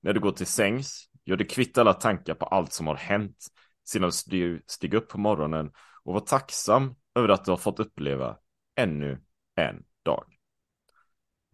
När 0.00 0.12
du 0.12 0.20
går 0.20 0.32
till 0.32 0.46
sängs 0.46 1.10
gör 1.24 1.36
du 1.36 1.44
kvitt 1.44 1.78
alla 1.78 1.92
tankar 1.92 2.34
på 2.34 2.46
allt 2.46 2.72
som 2.72 2.86
har 2.86 2.94
hänt 2.94 3.46
sedan 3.84 4.12
du 4.26 4.62
steg 4.66 4.94
upp 4.94 5.08
på 5.08 5.18
morgonen 5.18 5.72
och 6.04 6.14
var 6.14 6.20
tacksam 6.20 6.94
över 7.14 7.28
att 7.28 7.44
du 7.44 7.50
har 7.50 7.58
fått 7.58 7.80
uppleva 7.80 8.36
ännu 8.76 9.22
en 9.56 9.84
dag. 10.04 10.35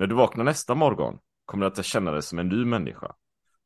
När 0.03 0.07
du 0.07 0.15
vaknar 0.15 0.45
nästa 0.45 0.75
morgon 0.75 1.19
kommer 1.45 1.71
du 1.71 1.81
att 1.81 1.87
känna 1.87 2.11
dig 2.11 2.23
som 2.23 2.39
en 2.39 2.49
ny 2.49 2.65
människa. 2.65 3.15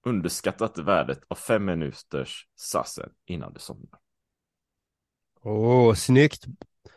Underskatta 0.03 0.65
inte 0.65 0.83
värdet 0.83 1.21
av 1.29 1.35
fem 1.35 1.65
minuters 1.65 2.49
sassen 2.57 3.11
innan 3.27 3.53
du 3.53 3.61
somnar. 3.61 4.01
Åh, 5.43 5.91
oh, 5.91 5.95
snyggt! 5.95 6.45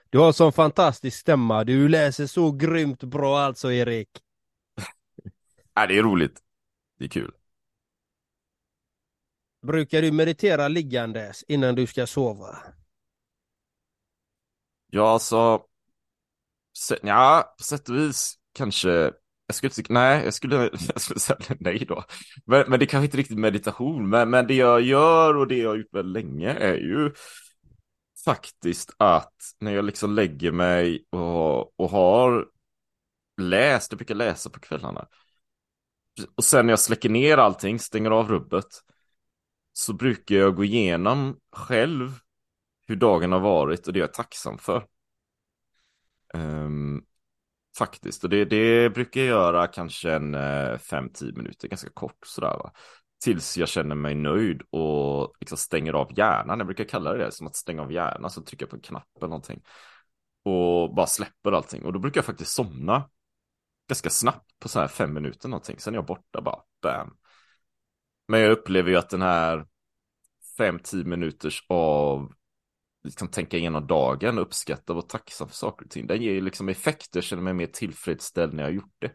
Du 0.10 0.20
har 0.20 0.28
en 0.28 0.34
sån 0.34 0.54
fantastisk 0.54 1.20
stämma. 1.20 1.64
Du 1.64 1.88
läser 1.88 2.28
så 2.28 2.52
grymt 2.52 3.04
bra 3.04 3.40
alltså, 3.40 3.72
Erik. 3.72 4.10
Nej, 5.76 5.88
det 5.88 5.98
är 5.98 6.04
roligt. 6.04 6.40
Det 6.98 7.06
är 7.06 7.10
kul. 7.10 7.32
Brukar 9.62 10.02
du 10.02 10.12
meditera 10.12 10.68
liggandes 10.68 11.44
innan 11.48 11.76
du 11.76 11.88
ska 11.88 12.08
sova? 12.08 12.58
Ja, 14.88 15.10
alltså. 15.10 15.64
Ja, 17.02 17.56
på 17.58 17.64
sätt 17.64 17.90
och 17.90 17.96
vis 17.96 18.36
kanske. 18.54 19.14
Jag 19.50 19.56
skulle 19.56 19.72
inte, 19.78 19.94
nej, 19.94 20.24
jag 20.24 20.34
skulle, 20.34 20.56
jag 20.94 21.02
skulle 21.02 21.20
säga 21.20 21.40
nej 21.60 21.86
då. 21.88 22.04
Men, 22.46 22.66
men 22.70 22.80
det 22.80 22.86
kanske 22.86 23.06
inte 23.06 23.18
riktigt 23.18 23.38
meditation. 23.38 24.10
Men, 24.10 24.30
men 24.30 24.48
det 24.48 24.54
jag 24.54 24.82
gör 24.82 25.38
och 25.38 25.48
det 25.48 25.58
jag 25.58 25.70
har 25.70 25.76
gjort 25.76 25.94
väldigt 25.94 26.24
länge 26.24 26.54
är 26.54 26.76
ju 26.76 27.12
faktiskt 28.26 28.96
att 28.98 29.34
när 29.60 29.72
jag 29.72 29.86
liksom 29.86 30.16
lägger 30.16 30.52
mig 30.52 31.06
och, 31.10 31.80
och 31.80 31.90
har 31.90 32.48
läst, 33.42 33.92
jag 33.92 33.98
brukar 33.98 34.16
läsa 34.16 34.50
på 34.50 34.60
kvällarna. 34.60 35.08
Och 36.36 36.44
sen 36.44 36.66
när 36.66 36.72
jag 36.72 36.80
släcker 36.80 37.10
ner 37.10 37.38
allting, 37.38 37.80
stänger 37.80 38.12
av 38.12 38.30
rubbet. 38.30 38.84
Så 39.74 39.94
brukar 39.94 40.36
jag 40.36 40.56
gå 40.56 40.64
igenom 40.64 41.40
själv 41.52 42.20
hur 42.88 42.96
dagen 42.96 43.32
har 43.32 43.40
varit 43.40 43.88
och 43.88 43.94
det 43.94 44.00
jag 44.00 44.10
är 44.10 44.14
tacksam 44.14 44.58
för. 44.58 44.88
Um, 46.34 47.06
faktiskt, 47.80 48.24
och 48.24 48.30
det, 48.30 48.46
det 48.46 48.94
brukar 48.94 49.22
jag 49.22 49.28
göra 49.28 49.68
kanske 49.68 50.12
en 50.12 50.36
eh, 50.36 50.78
5-10 50.78 51.38
minuter, 51.38 51.68
ganska 51.68 51.90
kort 51.90 52.20
sådär 52.26 52.58
va. 52.58 52.72
Tills 53.24 53.58
jag 53.58 53.70
känner 53.70 53.96
mig 53.96 54.16
nöjd 54.16 54.62
och 54.70 55.34
liksom 55.40 55.58
stänger 55.58 55.94
av 55.94 56.18
hjärnan. 56.18 56.60
Jag 56.60 56.68
brukar 56.68 56.84
kalla 56.84 57.14
det, 57.14 57.26
det 57.26 57.32
som 57.32 57.48
att 57.48 57.56
stänga 57.56 57.82
av 57.82 57.92
hjärnan, 57.92 58.30
så 58.30 58.42
trycker 58.42 58.64
jag 58.64 58.70
på 58.70 58.76
en 58.76 58.82
knapp 58.82 59.18
eller 59.18 59.28
någonting. 59.28 59.62
Och 60.46 60.96
bara 60.96 61.08
släpper 61.08 61.52
allting. 61.52 61.86
Och 61.86 61.94
då 61.94 62.00
brukar 62.00 62.18
jag 62.18 62.26
faktiskt 62.26 62.52
somna 62.52 63.10
ganska 63.90 64.10
snabbt 64.10 64.60
på 64.60 64.70
så 64.70 64.80
här 64.80 64.88
fem 64.88 65.14
minuter 65.14 65.50
någonting. 65.50 65.80
Sen 65.80 65.94
är 65.94 65.98
jag 65.98 66.06
borta 66.06 66.42
bara, 66.42 66.60
bam. 66.82 67.18
Men 68.28 68.40
jag 68.40 68.52
upplever 68.52 68.90
ju 68.90 68.98
att 68.98 69.10
den 69.10 69.22
här 69.22 69.66
fem, 70.58 70.80
tio 70.84 71.04
minuters 71.04 71.66
av 71.70 72.34
liksom 73.04 73.28
tänka 73.28 73.58
igenom 73.58 73.88
dagen 73.88 74.38
och 74.38 74.42
uppskatta 74.42 74.94
och 74.94 74.96
vara 74.96 75.06
tacksam 75.06 75.48
för 75.48 75.56
saker 75.56 75.86
och 75.86 75.92
ting. 75.92 76.08
Den 76.08 76.22
ger 76.22 76.32
ju 76.32 76.42
liksom 76.42 76.70
effekter, 76.70 77.22
känner 77.22 77.44
mig 77.44 77.54
mer 77.54 77.68
tillfredsställd 77.68 78.54
när 78.54 78.64
jag 78.64 78.70
har 78.70 78.76
gjort 78.76 78.96
det. 79.00 79.12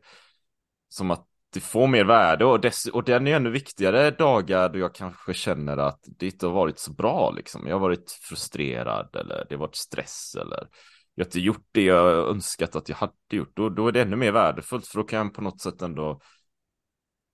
Som 0.88 1.10
att 1.10 1.26
det 1.52 1.60
får 1.60 1.86
mer 1.86 2.04
värde 2.04 2.44
och, 2.44 2.60
dess, 2.60 2.86
och 2.86 3.04
den 3.04 3.26
är 3.26 3.36
ännu 3.36 3.50
viktigare 3.50 4.10
dagar 4.10 4.68
då 4.68 4.78
jag 4.78 4.94
kanske 4.94 5.34
känner 5.34 5.76
att 5.76 6.00
det 6.18 6.26
inte 6.26 6.46
har 6.46 6.52
varit 6.52 6.78
så 6.78 6.92
bra 6.92 7.30
liksom. 7.30 7.66
Jag 7.66 7.74
har 7.74 7.80
varit 7.80 8.10
frustrerad 8.10 9.16
eller 9.16 9.46
det 9.48 9.54
har 9.54 9.60
varit 9.60 9.74
stress 9.76 10.36
eller 10.40 10.68
jag 11.14 11.24
har 11.24 11.26
inte 11.26 11.40
gjort 11.40 11.66
det 11.72 11.82
jag 11.82 12.28
önskat 12.28 12.76
att 12.76 12.88
jag 12.88 12.96
hade 12.96 13.12
gjort. 13.30 13.56
Då, 13.56 13.68
då 13.68 13.88
är 13.88 13.92
det 13.92 14.02
ännu 14.02 14.16
mer 14.16 14.32
värdefullt 14.32 14.86
för 14.86 14.98
då 14.98 15.04
kan 15.04 15.18
jag 15.18 15.34
på 15.34 15.42
något 15.42 15.60
sätt 15.60 15.82
ändå 15.82 16.20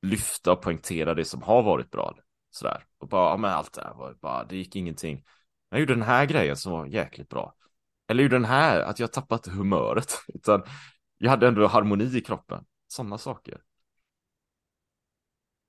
lyfta 0.02 0.52
och 0.52 0.62
poängtera 0.62 1.14
det 1.14 1.24
som 1.24 1.42
har 1.42 1.62
varit 1.62 1.90
bra. 1.90 2.16
Sådär. 2.50 2.84
Och 2.98 3.08
bara, 3.08 3.30
ja 3.30 3.36
men 3.36 3.50
allt 3.50 3.72
det 3.72 3.82
här 3.82 3.94
var 3.94 4.14
bara, 4.20 4.44
det 4.44 4.56
gick 4.56 4.76
ingenting. 4.76 5.24
Jag 5.70 5.80
gjorde 5.80 5.94
den 5.94 6.02
här 6.02 6.26
grejen 6.26 6.56
som 6.56 6.72
var 6.72 6.86
jäkligt 6.86 7.28
bra. 7.28 7.54
Eller 8.08 8.22
gjorde 8.22 8.36
den 8.36 8.44
här, 8.44 8.80
att 8.80 8.98
jag 8.98 9.12
tappat 9.12 9.46
humöret. 9.46 10.18
Utan 10.34 10.62
jag 11.18 11.30
hade 11.30 11.48
ändå 11.48 11.66
harmoni 11.66 12.18
i 12.18 12.20
kroppen. 12.20 12.64
Sådana 12.88 13.18
saker. 13.18 13.60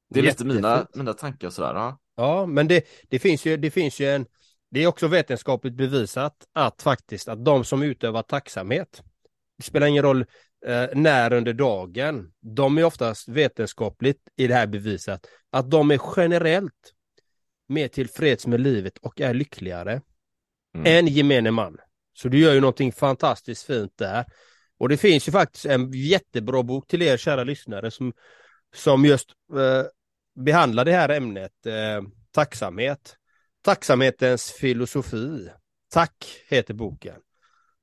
Det 0.09 0.19
är 0.19 0.23
lite 0.23 0.45
mina, 0.45 0.87
mina 0.93 1.13
tankar 1.13 1.49
sådär. 1.49 1.73
Ja, 1.73 1.99
ja 2.15 2.45
men 2.45 2.67
det, 2.67 2.87
det, 3.09 3.19
finns 3.19 3.45
ju, 3.45 3.57
det 3.57 3.71
finns 3.71 3.99
ju 3.99 4.05
en, 4.05 4.25
det 4.71 4.83
är 4.83 4.87
också 4.87 5.07
vetenskapligt 5.07 5.73
bevisat 5.73 6.47
att 6.53 6.81
faktiskt 6.81 7.27
att 7.27 7.45
de 7.45 7.63
som 7.63 7.83
utövar 7.83 8.21
tacksamhet, 8.21 9.03
det 9.57 9.63
spelar 9.63 9.87
ingen 9.87 10.03
roll 10.03 10.25
eh, 10.65 10.87
när 10.93 11.33
under 11.33 11.53
dagen, 11.53 12.31
de 12.41 12.77
är 12.77 12.83
oftast 12.83 13.29
vetenskapligt 13.29 14.21
i 14.37 14.47
det 14.47 14.53
här 14.53 14.67
bevisat 14.67 15.27
att 15.49 15.71
de 15.71 15.91
är 15.91 16.01
generellt 16.17 16.93
mer 17.71 17.87
tillfreds 17.87 18.47
med 18.47 18.61
livet 18.61 18.97
och 18.97 19.21
är 19.21 19.33
lyckligare 19.33 20.01
mm. 20.75 20.85
än 20.85 21.07
gemene 21.07 21.51
man. 21.51 21.77
Så 22.13 22.27
du 22.27 22.39
gör 22.39 22.53
ju 22.53 22.59
någonting 22.59 22.91
fantastiskt 22.91 23.63
fint 23.63 23.93
där. 23.95 24.25
Och 24.77 24.89
det 24.89 24.97
finns 24.97 25.27
ju 25.27 25.31
faktiskt 25.31 25.65
en 25.65 25.91
jättebra 25.91 26.63
bok 26.63 26.87
till 26.87 27.01
er 27.01 27.17
kära 27.17 27.43
lyssnare 27.43 27.91
som, 27.91 28.13
som 28.75 29.05
just 29.05 29.29
eh, 29.53 29.85
behandlar 30.35 30.85
det 30.85 30.91
här 30.91 31.09
ämnet, 31.09 31.65
eh, 31.65 32.01
tacksamhet. 32.31 33.15
Tacksamhetens 33.61 34.51
filosofi. 34.51 35.49
Tack 35.93 36.43
heter 36.47 36.73
boken. 36.73 37.15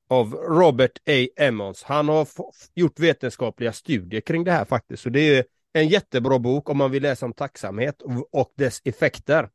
Av 0.09 0.33
Robert 0.33 0.97
A. 1.09 1.27
Emmons. 1.37 1.83
Han 1.83 2.09
har 2.09 2.27
gjort 2.75 2.99
vetenskapliga 2.99 3.73
studier 3.73 4.21
kring 4.21 4.43
det 4.43 4.51
här 4.51 4.65
faktiskt. 4.65 5.03
Så 5.03 5.09
det 5.09 5.37
är 5.37 5.45
en 5.73 5.87
jättebra 5.87 6.39
bok 6.39 6.69
om 6.69 6.77
man 6.77 6.91
vill 6.91 7.03
läsa 7.03 7.25
om 7.25 7.33
tacksamhet 7.33 8.01
och 8.31 8.53
dess 8.57 8.81
effekter. 8.85 9.49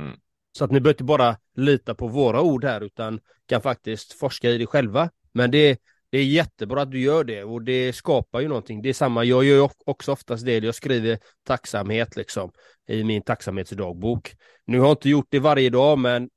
Mm. 0.00 0.16
Så 0.52 0.64
att 0.64 0.70
ni 0.70 0.80
behöver 0.80 0.94
inte 0.94 1.04
bara 1.04 1.36
lita 1.56 1.94
på 1.94 2.08
våra 2.08 2.42
ord 2.42 2.64
här 2.64 2.80
utan 2.80 3.20
kan 3.46 3.62
faktiskt 3.62 4.12
forska 4.12 4.50
i 4.50 4.58
det 4.58 4.66
själva. 4.66 5.10
Men 5.32 5.50
det, 5.50 5.80
det 6.10 6.18
är 6.18 6.24
jättebra 6.24 6.82
att 6.82 6.90
du 6.90 7.00
gör 7.00 7.24
det 7.24 7.44
och 7.44 7.62
det 7.62 7.92
skapar 7.92 8.40
ju 8.40 8.48
någonting. 8.48 8.82
Det 8.82 8.88
är 8.88 8.92
samma, 8.92 9.24
jag 9.24 9.44
gör 9.44 9.70
också 9.86 10.12
oftast 10.12 10.44
det, 10.44 10.58
jag 10.58 10.74
skriver 10.74 11.18
tacksamhet 11.44 12.16
liksom 12.16 12.52
i 12.88 13.04
min 13.04 13.22
tacksamhetsdagbok. 13.22 14.34
Nu 14.66 14.78
har 14.78 14.86
jag 14.86 14.92
inte 14.92 15.08
gjort 15.08 15.26
det 15.28 15.38
varje 15.38 15.70
dag 15.70 15.98
men 15.98 16.30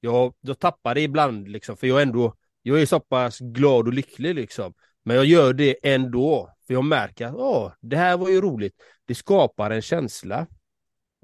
jag, 0.00 0.34
jag 0.40 0.58
tappar 0.58 0.94
det 0.94 1.00
ibland 1.00 1.48
liksom 1.48 1.76
för 1.76 1.86
jag 1.86 1.98
är 1.98 2.02
ändå, 2.02 2.34
jag 2.62 2.82
är 2.82 2.86
så 2.86 3.00
pass 3.00 3.38
glad 3.38 3.86
och 3.86 3.94
lycklig 3.94 4.34
liksom. 4.34 4.74
Men 5.04 5.16
jag 5.16 5.24
gör 5.24 5.52
det 5.52 5.76
ändå, 5.82 6.50
för 6.66 6.74
jag 6.74 6.84
märker 6.84 7.26
att 7.26 7.34
åh, 7.34 7.72
det 7.80 7.96
här 7.96 8.16
var 8.16 8.28
ju 8.28 8.40
roligt. 8.40 8.74
Det 9.04 9.14
skapar 9.14 9.70
en 9.70 9.82
känsla. 9.82 10.46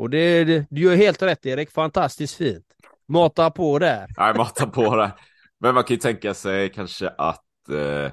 Och 0.00 0.10
det, 0.10 0.44
det, 0.44 0.66
du 0.70 0.80
gör 0.80 0.96
helt 0.96 1.22
rätt 1.22 1.46
Erik, 1.46 1.70
fantastiskt 1.70 2.36
fint. 2.36 2.64
Mata 3.08 3.50
på 3.50 3.78
där. 3.78 4.08
Nej, 4.18 4.34
mata 4.34 4.66
på 4.66 4.96
där. 4.96 5.10
Men 5.58 5.74
man 5.74 5.84
kan 5.84 5.94
ju 5.94 6.00
tänka 6.00 6.34
sig 6.34 6.72
kanske 6.72 7.08
att 7.08 7.68
eh, 7.68 8.12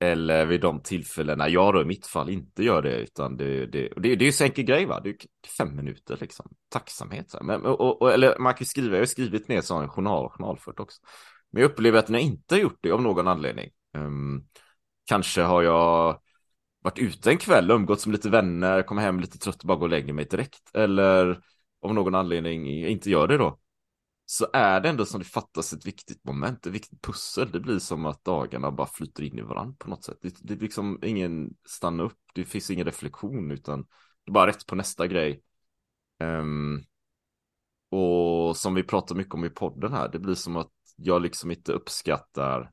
eller 0.00 0.46
vid 0.46 0.60
de 0.60 0.82
tillfällena 0.82 1.48
jag 1.48 1.74
då 1.74 1.82
i 1.82 1.84
mitt 1.84 2.06
fall 2.06 2.30
inte 2.30 2.64
gör 2.64 2.82
det 2.82 2.96
utan 2.96 3.36
det, 3.36 3.66
det, 3.66 3.88
det, 3.96 4.14
det 4.14 4.24
är 4.24 4.26
ju 4.26 4.32
så 4.32 4.44
enkel 4.44 4.64
grej 4.64 4.86
va, 4.86 5.00
det 5.00 5.10
är 5.10 5.16
fem 5.58 5.76
minuter 5.76 6.18
liksom, 6.20 6.50
tacksamhet. 6.68 7.30
Så 7.30 7.38
Men, 7.42 7.64
och, 7.64 8.02
och, 8.02 8.12
eller 8.12 8.38
man 8.38 8.54
kan 8.54 8.66
skriva, 8.66 8.94
jag 8.94 9.00
har 9.00 9.06
skrivit 9.06 9.48
ner 9.48 9.60
sån 9.60 9.88
journal, 9.88 10.28
journalfört 10.28 10.80
också. 10.80 11.00
Men 11.50 11.62
jag 11.62 11.70
upplever 11.70 11.98
att 11.98 12.08
när 12.08 12.18
jag 12.18 12.26
inte 12.26 12.54
har 12.54 12.60
gjort 12.60 12.78
det 12.80 12.90
av 12.90 13.02
någon 13.02 13.28
anledning, 13.28 13.70
um, 13.96 14.44
kanske 15.06 15.42
har 15.42 15.62
jag 15.62 16.20
varit 16.82 16.98
ute 16.98 17.30
en 17.30 17.38
kväll, 17.38 17.70
umgåtts 17.70 18.06
med 18.06 18.12
lite 18.12 18.30
vänner, 18.30 18.82
kommer 18.82 19.02
hem 19.02 19.20
lite 19.20 19.38
trött 19.38 19.60
och 19.60 19.66
bara 19.66 19.78
går 19.78 19.86
och 19.86 19.90
lägger 19.90 20.12
mig 20.12 20.24
direkt. 20.24 20.70
Eller 20.74 21.42
av 21.82 21.94
någon 21.94 22.14
anledning 22.14 22.86
inte 22.86 23.10
gör 23.10 23.28
det 23.28 23.36
då. 23.36 23.58
Så 24.26 24.46
är 24.52 24.80
det 24.80 24.88
ändå 24.88 25.06
som 25.06 25.20
det 25.20 25.26
fattas 25.26 25.72
ett 25.72 25.86
viktigt 25.86 26.24
moment, 26.24 26.66
ett 26.66 26.72
viktigt 26.72 27.02
pussel. 27.02 27.50
Det 27.52 27.60
blir 27.60 27.78
som 27.78 28.06
att 28.06 28.24
dagarna 28.24 28.70
bara 28.70 28.86
flyter 28.86 29.22
in 29.22 29.38
i 29.38 29.42
varandra 29.42 29.76
på 29.78 29.90
något 29.90 30.04
sätt. 30.04 30.18
Det, 30.22 30.34
det 30.40 30.54
är 30.54 30.58
liksom 30.58 30.98
ingen 31.02 31.54
stanna 31.64 32.02
upp, 32.02 32.18
det 32.34 32.44
finns 32.44 32.70
ingen 32.70 32.86
reflektion 32.86 33.50
utan 33.50 33.80
det 34.24 34.30
är 34.30 34.32
bara 34.32 34.46
rätt 34.46 34.66
på 34.66 34.74
nästa 34.74 35.06
grej. 35.06 35.42
Um, 36.22 36.84
och 37.90 38.56
som 38.56 38.74
vi 38.74 38.82
pratar 38.82 39.14
mycket 39.14 39.34
om 39.34 39.44
i 39.44 39.50
podden 39.50 39.92
här, 39.92 40.08
det 40.08 40.18
blir 40.18 40.34
som 40.34 40.56
att 40.56 40.72
jag 40.96 41.22
liksom 41.22 41.50
inte 41.50 41.72
uppskattar 41.72 42.72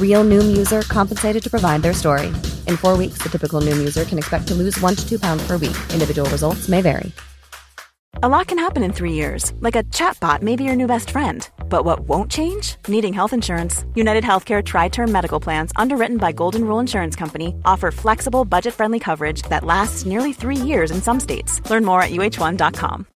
Real 0.00 0.24
Noom 0.24 0.56
user 0.56 0.80
compensated 0.82 1.42
to 1.42 1.50
provide 1.50 1.82
their 1.82 1.92
story. 1.92 2.28
In 2.66 2.76
four 2.78 2.96
weeks, 2.96 3.18
the 3.22 3.28
typical 3.28 3.60
Noom 3.60 3.76
user 3.78 4.04
can 4.06 4.16
expect 4.16 4.48
to 4.48 4.54
lose 4.54 4.80
one 4.80 4.94
to 4.96 5.06
two 5.06 5.18
pounds 5.18 5.46
per 5.46 5.58
week. 5.58 5.76
Individual 5.92 6.28
results 6.30 6.68
may 6.68 6.80
vary. 6.80 7.12
A 8.22 8.28
lot 8.28 8.46
can 8.46 8.58
happen 8.58 8.82
in 8.82 8.92
three 8.94 9.12
years, 9.12 9.52
like 9.60 9.76
a 9.76 9.82
chatbot 9.84 10.40
may 10.40 10.56
be 10.56 10.64
your 10.64 10.74
new 10.76 10.86
best 10.86 11.10
friend. 11.10 11.46
But 11.68 11.84
what 11.84 12.00
won't 12.08 12.30
change? 12.30 12.76
Needing 12.88 13.12
health 13.12 13.34
insurance. 13.34 13.84
United 13.94 14.24
Healthcare 14.24 14.62
Tri 14.64 14.88
Term 14.88 15.12
Medical 15.12 15.38
Plans, 15.38 15.70
underwritten 15.76 16.16
by 16.16 16.32
Golden 16.32 16.62
Rule 16.64 16.80
Insurance 16.80 17.14
Company, 17.14 17.54
offer 17.66 17.90
flexible, 17.90 18.46
budget 18.46 18.72
friendly 18.72 18.98
coverage 18.98 19.42
that 19.50 19.64
lasts 19.64 20.06
nearly 20.06 20.32
three 20.32 20.56
years 20.56 20.90
in 20.90 21.02
some 21.02 21.20
states. 21.20 21.60
Learn 21.70 21.84
more 21.84 22.00
at 22.02 22.10
uh1.com. 22.10 23.06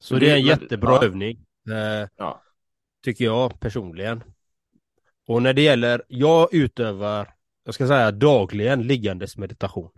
Så 0.00 0.18
det 0.18 0.30
är 0.30 0.36
en 0.36 0.46
Men- 0.46 0.46
jättebra 0.46 0.92
ja. 0.94 1.02
övning. 1.04 1.38
Eh, 1.70 2.08
Ja. 2.16 2.42
tycker 3.04 3.24
jag 3.24 3.60
personligen. 3.60 4.22
Och 5.26 5.42
när 5.42 5.52
det 5.54 5.62
gäller, 5.62 6.02
jag 6.08 6.54
utövar, 6.54 7.34
jag 7.64 7.74
ska 7.74 7.86
säga 7.86 8.10
dagligen 8.12 8.82
liggandes 8.82 9.36
meditation. 9.36 9.90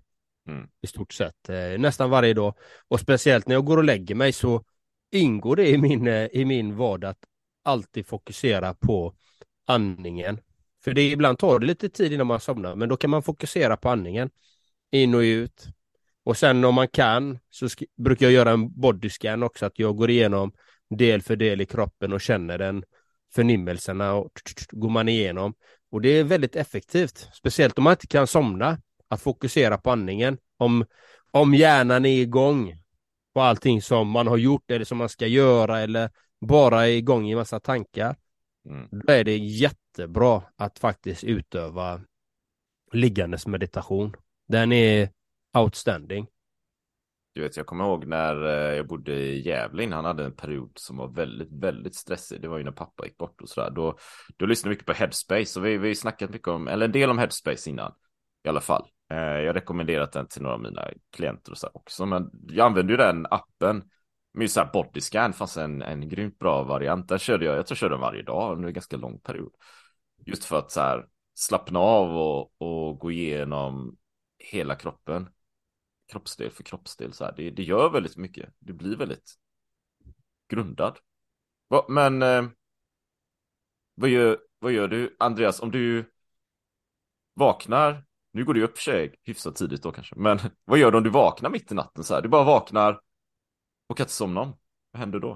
Mm. 0.48 0.68
I 0.80 0.86
stort 0.86 1.12
sett, 1.12 1.48
eh, 1.48 1.78
nästan 1.78 2.10
varje 2.10 2.34
dag. 2.34 2.54
Och 2.88 3.00
speciellt 3.00 3.48
när 3.48 3.54
jag 3.54 3.64
går 3.64 3.76
och 3.76 3.84
lägger 3.84 4.14
mig 4.14 4.32
så 4.32 4.64
ingår 5.10 5.56
det 5.56 5.68
i 5.68 5.78
min, 5.78 6.06
eh, 6.08 6.26
i 6.32 6.44
min 6.44 6.76
vardag 6.76 7.10
att 7.10 7.24
alltid 7.62 8.06
fokusera 8.06 8.74
på 8.74 9.14
andningen. 9.66 10.40
För 10.84 10.92
det 10.94 11.10
ibland 11.10 11.38
tar 11.38 11.58
det 11.58 11.66
lite 11.66 11.88
tid 11.88 12.12
innan 12.12 12.26
man 12.26 12.40
somnar, 12.40 12.74
men 12.74 12.88
då 12.88 12.96
kan 12.96 13.10
man 13.10 13.22
fokusera 13.22 13.76
på 13.76 13.88
andningen. 13.88 14.30
In 14.90 15.14
och 15.14 15.18
ut. 15.20 15.66
Och 16.24 16.36
sen 16.36 16.64
om 16.64 16.74
man 16.74 16.88
kan 16.88 17.38
så 17.50 17.68
brukar 17.96 18.26
jag 18.26 18.32
göra 18.32 18.50
en 18.50 18.80
bodyscan 18.80 19.42
också, 19.42 19.66
att 19.66 19.78
jag 19.78 19.96
går 19.96 20.10
igenom 20.10 20.52
del 20.96 21.22
för 21.22 21.36
del 21.36 21.60
i 21.60 21.66
kroppen 21.66 22.12
och 22.12 22.20
känner 22.20 22.58
den 22.58 22.84
förnimmelserna 23.34 24.14
och 24.14 24.32
går 24.70 24.90
man 24.90 25.08
igenom. 25.08 25.54
Och 25.90 26.00
det 26.00 26.08
är 26.08 26.24
väldigt 26.24 26.56
effektivt, 26.56 27.28
speciellt 27.32 27.78
om 27.78 27.84
man 27.84 27.92
inte 27.92 28.06
kan 28.06 28.26
somna, 28.26 28.78
att 29.08 29.22
fokusera 29.22 29.78
på 29.78 29.90
andningen. 29.90 30.38
Om, 30.56 30.86
om 31.30 31.54
hjärnan 31.54 32.04
är 32.04 32.20
igång 32.20 32.78
på 33.34 33.40
allting 33.40 33.82
som 33.82 34.08
man 34.08 34.26
har 34.26 34.36
gjort 34.36 34.70
eller 34.70 34.84
som 34.84 34.98
man 34.98 35.08
ska 35.08 35.26
göra 35.26 35.80
eller 35.80 36.10
bara 36.40 36.86
är 36.86 36.92
igång 36.92 37.28
i 37.28 37.34
massa 37.34 37.60
tankar. 37.60 38.16
Mm. 38.68 38.88
Då 38.90 39.12
är 39.12 39.24
det 39.24 39.36
jättebra 39.36 40.42
att 40.56 40.78
faktiskt 40.78 41.24
utöva 41.24 42.00
liggandes 42.92 43.46
meditation. 43.46 44.16
Den 44.48 44.72
är 44.72 45.08
outstanding. 45.58 46.26
Du 47.34 47.42
vet, 47.42 47.56
jag 47.56 47.66
kommer 47.66 47.84
ihåg 47.84 48.06
när 48.06 48.44
eh, 48.44 48.76
jag 48.76 48.86
bodde 48.86 49.12
i 49.12 49.40
Gävle 49.40 49.82
innan. 49.82 49.96
Han 49.96 50.04
hade 50.04 50.24
en 50.24 50.36
period 50.36 50.72
som 50.74 50.96
var 50.96 51.08
väldigt, 51.08 51.52
väldigt 51.52 51.94
stressig. 51.94 52.40
Det 52.40 52.48
var 52.48 52.58
ju 52.58 52.64
när 52.64 52.72
pappa 52.72 53.04
gick 53.04 53.16
bort 53.16 53.40
och 53.40 53.48
sådär. 53.48 53.70
Då, 53.70 53.98
då 54.36 54.46
lyssnade 54.46 54.70
jag 54.70 54.74
mycket 54.74 54.86
på 54.86 54.92
Headspace 54.92 55.60
och 55.60 55.66
vi, 55.66 55.78
vi 55.78 55.94
snackat 55.94 56.30
mycket 56.30 56.48
om, 56.48 56.68
eller 56.68 56.86
en 56.86 56.92
del 56.92 57.10
om 57.10 57.18
Headspace 57.18 57.70
innan. 57.70 57.92
I 58.44 58.48
alla 58.48 58.60
fall. 58.60 58.86
Eh, 59.10 59.18
jag 59.18 59.46
har 59.46 59.54
rekommenderat 59.54 60.12
den 60.12 60.28
till 60.28 60.42
några 60.42 60.54
av 60.54 60.62
mina 60.62 60.88
klienter 61.16 61.52
och 61.52 61.58
så 61.58 61.70
också. 61.74 62.06
Men 62.06 62.30
jag 62.48 62.66
använde 62.66 62.92
ju 62.92 62.96
den 62.96 63.26
appen. 63.30 63.82
Med 64.34 64.50
så 64.50 64.60
här 64.60 64.70
bodyscan 64.72 65.32
fanns 65.32 65.56
en, 65.56 65.82
en 65.82 66.08
grymt 66.08 66.38
bra 66.38 66.62
variant. 66.62 67.08
Den 67.08 67.18
körde 67.18 67.44
jag, 67.44 67.56
jag 67.56 67.66
tror 67.66 67.74
jag 67.74 67.78
körde 67.78 67.94
den 67.94 68.00
varje 68.00 68.22
dag 68.22 68.52
under 68.52 68.68
en 68.68 68.74
ganska 68.74 68.96
lång 68.96 69.20
period. 69.20 69.52
Just 70.26 70.44
för 70.44 70.58
att 70.58 70.70
så 70.70 70.80
här 70.80 71.06
slappna 71.34 71.78
av 71.78 72.16
och, 72.16 72.52
och 72.62 72.98
gå 72.98 73.10
igenom 73.10 73.96
hela 74.38 74.74
kroppen 74.74 75.28
kroppsdel 76.14 76.50
för 76.50 76.62
kroppsdel 76.62 77.12
så 77.12 77.24
här. 77.24 77.34
Det, 77.36 77.50
det 77.50 77.62
gör 77.62 77.90
väldigt 77.90 78.16
mycket. 78.16 78.54
Det 78.58 78.72
blir 78.72 78.96
väldigt 78.96 79.34
grundad. 80.48 80.98
Va, 81.68 81.86
men 81.88 82.22
eh, 82.22 82.44
vad, 83.94 84.10
gör, 84.10 84.38
vad 84.58 84.72
gör 84.72 84.88
du, 84.88 85.16
Andreas, 85.18 85.60
om 85.60 85.70
du 85.70 86.12
vaknar, 87.34 88.04
nu 88.32 88.44
går 88.44 88.54
du 88.54 88.64
upp 88.64 88.76
för 88.78 88.82
sig 88.82 89.14
hyfsat 89.22 89.56
tidigt 89.56 89.82
då 89.82 89.92
kanske, 89.92 90.14
men 90.16 90.38
vad 90.64 90.78
gör 90.78 90.90
du 90.90 90.96
om 90.96 91.04
du 91.04 91.10
vaknar 91.10 91.50
mitt 91.50 91.72
i 91.72 91.74
natten 91.74 92.04
så 92.04 92.14
här? 92.14 92.22
Du 92.22 92.28
bara 92.28 92.44
vaknar 92.44 93.00
och 93.86 93.96
kan 93.96 94.04
inte 94.04 94.12
somna 94.12 94.40
om. 94.40 94.56
Vad 94.92 95.00
händer 95.00 95.20
då? 95.20 95.30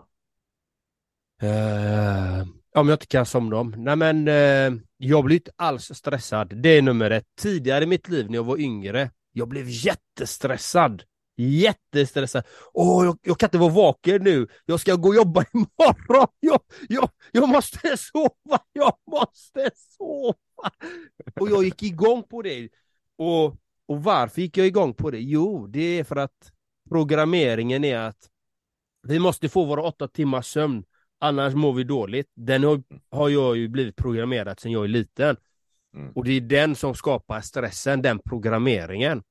Uh, 1.42 2.48
om 2.74 2.88
jag 2.88 2.94
inte 2.94 3.06
kan 3.06 3.26
somna 3.26 3.56
om. 3.56 3.74
Nej 3.76 3.96
men 3.96 4.28
uh, 4.28 4.80
jag 4.96 5.24
blir 5.24 5.36
inte 5.36 5.50
alls 5.56 5.90
stressad. 5.94 6.62
Det 6.62 6.68
är 6.68 6.82
nummer 6.82 7.10
ett. 7.10 7.26
Tidigare 7.40 7.84
i 7.84 7.86
mitt 7.86 8.08
liv 8.08 8.26
när 8.26 8.34
jag 8.34 8.44
var 8.44 8.60
yngre, 8.60 9.10
jag 9.38 9.48
blev 9.48 9.68
jättestressad. 9.68 11.02
Jättestressad. 11.36 12.44
Åh, 12.72 13.04
jag, 13.04 13.18
jag 13.22 13.38
kan 13.38 13.46
inte 13.46 13.58
vara 13.58 13.72
vaken 13.72 14.22
nu. 14.22 14.48
Jag 14.66 14.80
ska 14.80 14.94
gå 14.94 15.08
och 15.08 15.14
jobba 15.14 15.44
imorgon. 15.54 16.26
Jag, 16.40 16.60
jag, 16.88 17.10
jag 17.32 17.48
måste 17.48 17.96
sova. 17.96 18.58
Jag 18.72 18.92
måste 19.10 19.70
sova. 19.74 20.70
Och 21.40 21.50
jag 21.50 21.64
gick 21.64 21.82
igång 21.82 22.22
på 22.22 22.42
det. 22.42 22.68
Och, 23.18 23.44
och 23.86 24.02
varför 24.02 24.40
gick 24.42 24.56
jag 24.56 24.66
igång 24.66 24.94
på 24.94 25.10
det? 25.10 25.20
Jo, 25.20 25.66
det 25.66 25.98
är 25.98 26.04
för 26.04 26.16
att 26.16 26.52
programmeringen 26.90 27.84
är 27.84 27.98
att 27.98 28.28
vi 29.08 29.18
måste 29.18 29.48
få 29.48 29.64
våra 29.64 29.82
åtta 29.82 30.08
timmars 30.08 30.46
sömn. 30.46 30.84
Annars 31.20 31.54
mår 31.54 31.72
vi 31.72 31.84
dåligt. 31.84 32.26
Den 32.34 32.64
har, 32.64 32.82
har 33.10 33.28
jag 33.28 33.56
ju 33.56 33.68
blivit 33.68 33.96
programmerad 33.96 34.60
sedan 34.60 34.72
jag 34.72 34.84
är 34.84 34.88
liten. 34.88 35.36
Mm. 35.94 36.12
Och 36.14 36.24
det 36.24 36.32
är 36.32 36.40
den 36.40 36.74
som 36.74 36.94
skapar 36.94 37.40
stressen, 37.40 38.02
den 38.02 38.18
programmeringen. 38.18 39.22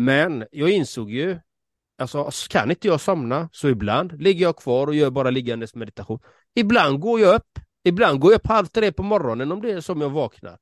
Men 0.00 0.44
jag 0.50 0.70
insåg 0.70 1.10
ju, 1.10 1.38
alltså 1.98 2.30
kan 2.48 2.70
inte 2.70 2.88
jag 2.88 3.00
somna 3.00 3.48
så 3.52 3.68
ibland 3.68 4.22
ligger 4.22 4.42
jag 4.42 4.56
kvar 4.56 4.86
och 4.86 4.94
gör 4.94 5.10
bara 5.10 5.30
liggandes 5.30 5.74
meditation. 5.74 6.20
Ibland 6.54 7.00
går 7.00 7.20
jag 7.20 7.34
upp, 7.34 7.58
ibland 7.84 8.20
går 8.20 8.32
jag 8.32 8.38
upp 8.38 8.46
halv 8.46 8.66
tre 8.66 8.92
på 8.92 9.02
morgonen 9.02 9.52
om 9.52 9.62
det 9.62 9.72
är 9.72 9.80
som 9.80 10.00
jag 10.00 10.10
vaknar. 10.10 10.58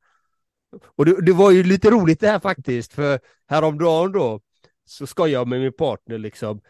Och 0.96 1.04
det, 1.04 1.24
det 1.26 1.32
var 1.32 1.50
ju 1.50 1.62
lite 1.62 1.90
roligt 1.90 2.20
det 2.20 2.28
här 2.28 2.40
faktiskt, 2.40 2.92
för 2.92 3.20
häromdagen 3.48 4.12
då 4.12 4.40
så 4.84 5.06
skojade 5.06 5.32
jag 5.32 5.48
med 5.48 5.60
min 5.60 5.72
partner 5.72 6.18
liksom. 6.18 6.60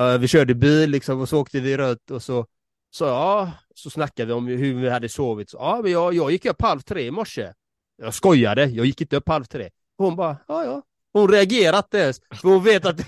Uh, 0.00 0.18
vi 0.18 0.28
körde 0.28 0.54
bil 0.54 0.90
liksom 0.90 1.20
och 1.20 1.28
så 1.28 1.40
åkte 1.40 1.60
vi 1.60 1.76
runt 1.76 2.10
och 2.10 2.22
så 2.22 2.46
så 2.90 3.04
ja, 3.04 3.52
så 3.74 3.90
snackade 3.90 4.26
vi 4.26 4.32
om 4.32 4.46
hur 4.46 4.74
vi 4.74 4.90
hade 4.90 5.08
sovit. 5.08 5.50
Så, 5.50 5.56
ja, 5.56 5.80
men 5.82 5.92
jag, 5.92 6.14
jag 6.14 6.30
gick 6.30 6.44
upp 6.44 6.62
halv 6.62 6.80
tre 6.80 7.06
i 7.06 7.10
morse. 7.10 7.52
Jag 7.96 8.14
skojade, 8.14 8.64
jag 8.64 8.86
gick 8.86 9.00
inte 9.00 9.16
upp 9.16 9.28
halv 9.28 9.44
tre. 9.44 9.70
Hon 9.98 10.16
bara, 10.16 10.36
ja 10.48 10.64
ja. 10.64 10.82
Hon 11.16 11.28
reagerar 11.28 11.78
inte 11.78 11.98
ens, 11.98 12.20
för 12.40 12.48
hon 12.48 12.64
vet 12.64 12.86
att 12.86 12.96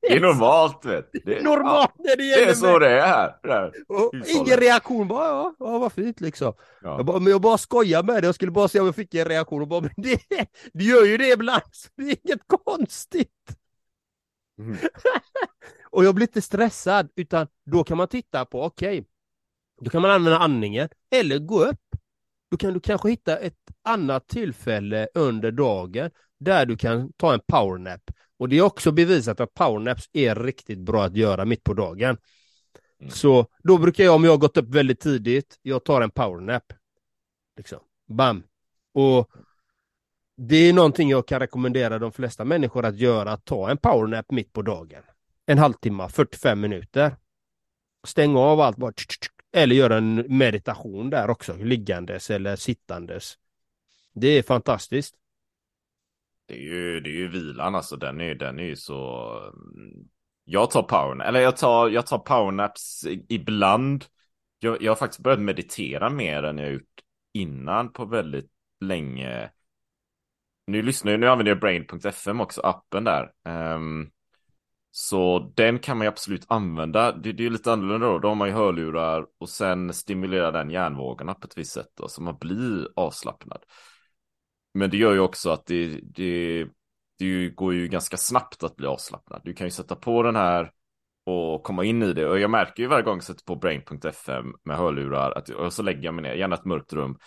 Det 0.00 0.16
är 0.16 0.20
normalt 0.20 0.84
vet 0.84 1.08
du. 1.12 1.20
det 1.24 1.38
är 1.38 1.42
normalt 1.42 1.94
när 1.98 2.16
det 2.16 2.24
gäller 2.24 2.44
det 2.44 2.50
är 2.50 2.54
så 2.54 2.66
mig. 2.66 2.78
det 2.78 2.88
är 2.88 3.06
här. 3.46 3.72
Ingen 4.26 4.56
reaktion, 4.56 5.08
bara 5.08 5.28
ja, 5.28 5.54
ja 5.58 5.78
vad 5.78 5.92
fint 5.92 6.20
liksom. 6.20 6.52
Ja. 6.82 6.96
Jag 6.96 7.06
bara, 7.06 7.18
men 7.18 7.30
jag 7.30 7.40
bara 7.40 7.58
skojar 7.58 8.02
med 8.02 8.22
det, 8.22 8.26
jag 8.26 8.34
skulle 8.34 8.50
bara 8.50 8.68
se 8.68 8.80
om 8.80 8.86
jag 8.86 8.94
fick 8.94 9.14
en 9.14 9.24
reaktion 9.24 9.62
och 9.62 9.68
bara, 9.68 9.80
men 9.80 9.90
det, 9.96 10.20
det 10.72 10.84
gör 10.84 11.04
ju 11.04 11.16
det 11.16 11.28
ibland, 11.28 11.62
så 11.72 11.88
det 11.96 12.02
är 12.02 12.16
inget 12.24 12.42
konstigt. 12.64 13.56
Mm. 14.58 14.76
och 15.90 16.04
jag 16.04 16.14
blir 16.14 16.26
inte 16.26 16.42
stressad, 16.42 17.08
utan 17.16 17.46
då 17.66 17.84
kan 17.84 17.96
man 17.96 18.08
titta 18.08 18.44
på, 18.44 18.62
okej, 18.62 19.04
då 19.80 19.90
kan 19.90 20.02
man 20.02 20.10
använda 20.10 20.38
andningen, 20.38 20.88
eller 21.10 21.38
gå 21.38 21.64
upp. 21.64 21.89
Då 22.50 22.56
kan 22.56 22.74
du 22.74 22.80
kanske 22.80 23.08
hitta 23.10 23.36
ett 23.36 23.54
annat 23.84 24.28
tillfälle 24.28 25.08
under 25.14 25.52
dagen 25.52 26.10
där 26.40 26.66
du 26.66 26.76
kan 26.76 27.12
ta 27.12 27.34
en 27.34 27.40
powernap. 27.46 28.10
Och 28.38 28.48
det 28.48 28.58
är 28.58 28.62
också 28.62 28.92
bevisat 28.92 29.40
att 29.40 29.54
powernaps 29.54 30.08
är 30.12 30.34
riktigt 30.34 30.78
bra 30.78 31.04
att 31.04 31.16
göra 31.16 31.44
mitt 31.44 31.64
på 31.64 31.74
dagen. 31.74 32.16
Mm. 33.00 33.10
Så 33.10 33.46
då 33.62 33.78
brukar 33.78 34.04
jag, 34.04 34.14
om 34.14 34.24
jag 34.24 34.30
har 34.30 34.38
gått 34.38 34.56
upp 34.56 34.68
väldigt 34.68 35.00
tidigt, 35.00 35.58
jag 35.62 35.84
tar 35.84 36.00
en 36.00 36.10
powernap. 36.10 36.72
Liksom. 37.56 37.78
Bam! 38.08 38.42
Och 38.94 39.30
det 40.36 40.56
är 40.56 40.72
någonting 40.72 41.10
jag 41.10 41.28
kan 41.28 41.40
rekommendera 41.40 41.98
de 41.98 42.12
flesta 42.12 42.44
människor 42.44 42.84
att 42.84 42.96
göra, 42.96 43.32
att 43.32 43.44
ta 43.44 43.70
en 43.70 43.78
powernap 43.78 44.30
mitt 44.30 44.52
på 44.52 44.62
dagen. 44.62 45.02
En 45.46 45.58
halvtimme, 45.58 46.08
45 46.08 46.60
minuter. 46.60 47.16
Stäng 48.06 48.36
av 48.36 48.60
allt 48.60 48.76
bara, 48.76 48.92
eller 49.52 49.76
göra 49.76 49.96
en 49.96 50.14
meditation 50.14 51.10
där 51.10 51.30
också, 51.30 51.56
liggandes 51.56 52.30
eller 52.30 52.56
sittandes. 52.56 53.38
Det 54.12 54.28
är 54.28 54.42
fantastiskt. 54.42 55.14
Det 56.46 56.54
är 56.54 56.62
ju, 56.62 57.00
det 57.00 57.10
är 57.10 57.14
ju 57.14 57.28
vilan 57.28 57.74
alltså, 57.74 57.96
den 57.96 58.20
är, 58.20 58.34
den 58.34 58.58
är 58.58 58.64
ju 58.64 58.76
så... 58.76 59.32
Mm. 59.54 60.08
Jag 60.44 60.70
tar 60.70 60.82
powernaps, 60.82 61.28
eller 61.28 61.40
jag 61.40 61.56
tar, 61.56 61.88
jag 61.88 62.06
tar 62.06 62.18
powernaps 62.18 63.06
ibland. 63.28 64.04
Jag, 64.58 64.82
jag 64.82 64.90
har 64.90 64.96
faktiskt 64.96 65.22
börjat 65.22 65.40
meditera 65.40 66.10
mer 66.10 66.42
än 66.42 66.58
jag 66.58 66.72
gjort 66.72 67.00
innan 67.32 67.92
på 67.92 68.04
väldigt 68.04 68.50
länge. 68.80 69.50
Nu 70.66 70.82
lyssnar 70.82 71.12
jag, 71.12 71.20
nu 71.20 71.28
använder 71.28 71.50
jag 71.50 71.60
brain.fm 71.60 72.40
också, 72.40 72.60
appen 72.60 73.04
där. 73.04 73.32
Um, 73.44 74.10
så 74.90 75.52
den 75.56 75.78
kan 75.78 75.98
man 75.98 76.04
ju 76.04 76.08
absolut 76.08 76.44
använda. 76.48 77.12
Det, 77.12 77.32
det 77.32 77.42
är 77.42 77.44
ju 77.44 77.50
lite 77.50 77.72
annorlunda 77.72 78.06
då. 78.06 78.18
Då 78.18 78.28
har 78.28 78.34
man 78.34 78.48
ju 78.48 78.54
hörlurar 78.54 79.26
och 79.40 79.48
sen 79.48 79.92
stimulerar 79.92 80.52
den 80.52 80.70
hjärnvågorna 80.70 81.34
på 81.34 81.46
ett 81.46 81.58
visst 81.58 81.72
sätt 81.72 81.90
då, 81.96 82.08
så 82.08 82.22
man 82.22 82.38
blir 82.40 82.88
avslappnad. 82.96 83.64
Men 84.74 84.90
det 84.90 84.96
gör 84.96 85.12
ju 85.12 85.20
också 85.20 85.50
att 85.50 85.66
det, 85.66 86.00
det, 86.02 86.66
det 87.18 87.48
går 87.48 87.74
ju 87.74 87.88
ganska 87.88 88.16
snabbt 88.16 88.62
att 88.62 88.76
bli 88.76 88.86
avslappnad. 88.86 89.40
Du 89.44 89.52
kan 89.54 89.66
ju 89.66 89.70
sätta 89.70 89.96
på 89.96 90.22
den 90.22 90.36
här 90.36 90.70
och 91.26 91.50
och 91.60 91.62
komma 91.62 91.84
in 91.84 92.02
i 92.02 92.12
det. 92.12 92.26
Och 92.26 92.40
jag 92.40 92.50
märker 92.50 92.82
ju 92.82 92.88
varje 92.88 93.04
gång 93.04 93.16
jag 93.16 93.24
sätter 93.24 93.44
på 93.44 93.56
brain.fm 93.56 94.54
med 94.64 94.76
hörlurar 94.76 95.30
att, 95.30 95.48
och 95.48 95.72
så 95.72 95.82
lägger 95.82 96.02
jag 96.02 96.14
mig 96.14 96.22
ner, 96.22 96.34
gärna 96.34 96.56
ett 96.56 96.64
mörkt 96.64 96.92
rum. 96.92 97.18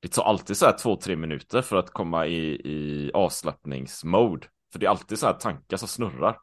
Det 0.00 0.08
tar 0.08 0.22
alltid 0.22 0.56
så 0.56 0.66
här 0.66 0.78
två, 0.78 0.96
tre 0.96 1.16
minuter 1.16 1.62
för 1.62 1.76
att 1.76 1.90
komma 1.90 2.26
i, 2.26 2.46
i 2.64 3.10
avslappningsmode. 3.14 4.46
För 4.72 4.78
det 4.78 4.86
är 4.86 4.90
alltid 4.90 5.18
så 5.18 5.26
här 5.26 5.32
tankar 5.32 5.76
som 5.76 5.88
snurrar. 5.88 6.36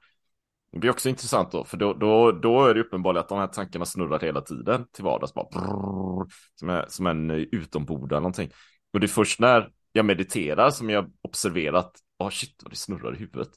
Det 0.74 0.80
blir 0.80 0.92
också 0.92 1.10
intressant 1.10 1.52
då, 1.52 1.64
för 1.64 1.78
då, 1.78 1.94
då, 1.94 2.32
då 2.32 2.66
är 2.66 2.74
det 2.74 2.82
uppenbart 2.82 3.18
att 3.18 3.30
de 3.30 3.38
här 3.38 3.48
tankarna 3.48 3.86
snurrar 3.86 4.20
hela 4.20 4.42
tiden 4.42 4.86
till 4.92 5.04
vardags. 5.04 5.34
Bara 5.34 5.48
brrr, 5.52 6.32
som, 6.56 6.70
är, 6.70 6.86
som 6.90 7.08
en 7.08 7.32
eh, 7.32 7.38
utomborda 7.38 8.16
någonting. 8.16 8.52
Och 8.94 9.00
det 9.00 9.06
är 9.06 9.08
först 9.08 9.40
när 9.40 9.70
jag 9.92 10.06
mediterar 10.06 10.70
som 10.70 10.90
jag 10.90 11.12
observerat, 11.22 11.92
åh 12.18 12.26
ah, 12.26 12.30
oh 12.30 12.32
shit 12.32 12.64
vad 12.64 12.72
det 12.72 12.76
snurrar 12.76 13.16
i 13.16 13.18
huvudet. 13.18 13.50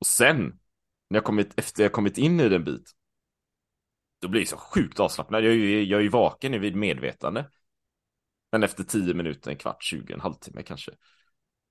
Och 0.00 0.06
sen, 0.06 0.38
när 1.10 1.16
jag 1.16 1.24
kommit, 1.24 1.58
efter 1.58 1.82
jag 1.82 1.92
kommit 1.92 2.18
in 2.18 2.40
i 2.40 2.48
den 2.48 2.64
bit, 2.64 2.90
då 4.20 4.28
blir 4.28 4.40
jag 4.40 4.48
så 4.48 4.56
sjukt 4.56 5.00
avslappnad. 5.00 5.44
Jag 5.44 5.52
är 5.52 5.56
ju, 5.56 5.84
jag 5.84 5.98
är 5.98 6.02
ju 6.02 6.08
vaken 6.08 6.60
vid 6.60 6.76
medvetande. 6.76 7.48
Men 8.52 8.62
efter 8.62 8.84
tio 8.84 9.14
minuter, 9.14 9.50
en 9.50 9.56
kvart, 9.56 9.82
tjugo, 9.82 10.14
en 10.14 10.20
halvtimme 10.20 10.62
kanske. 10.62 10.92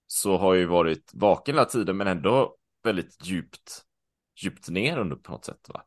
Så 0.07 0.37
har 0.37 0.53
jag 0.53 0.59
ju 0.59 0.67
varit 0.67 1.11
vaken 1.13 1.55
hela 1.55 1.65
tiden 1.65 1.97
men 1.97 2.07
ändå 2.07 2.57
väldigt 2.83 3.25
djupt, 3.25 3.85
djupt 4.43 4.69
ner 4.69 4.97
under 4.97 5.15
på 5.15 5.31
något 5.31 5.45
sätt. 5.45 5.69
Va? 5.69 5.83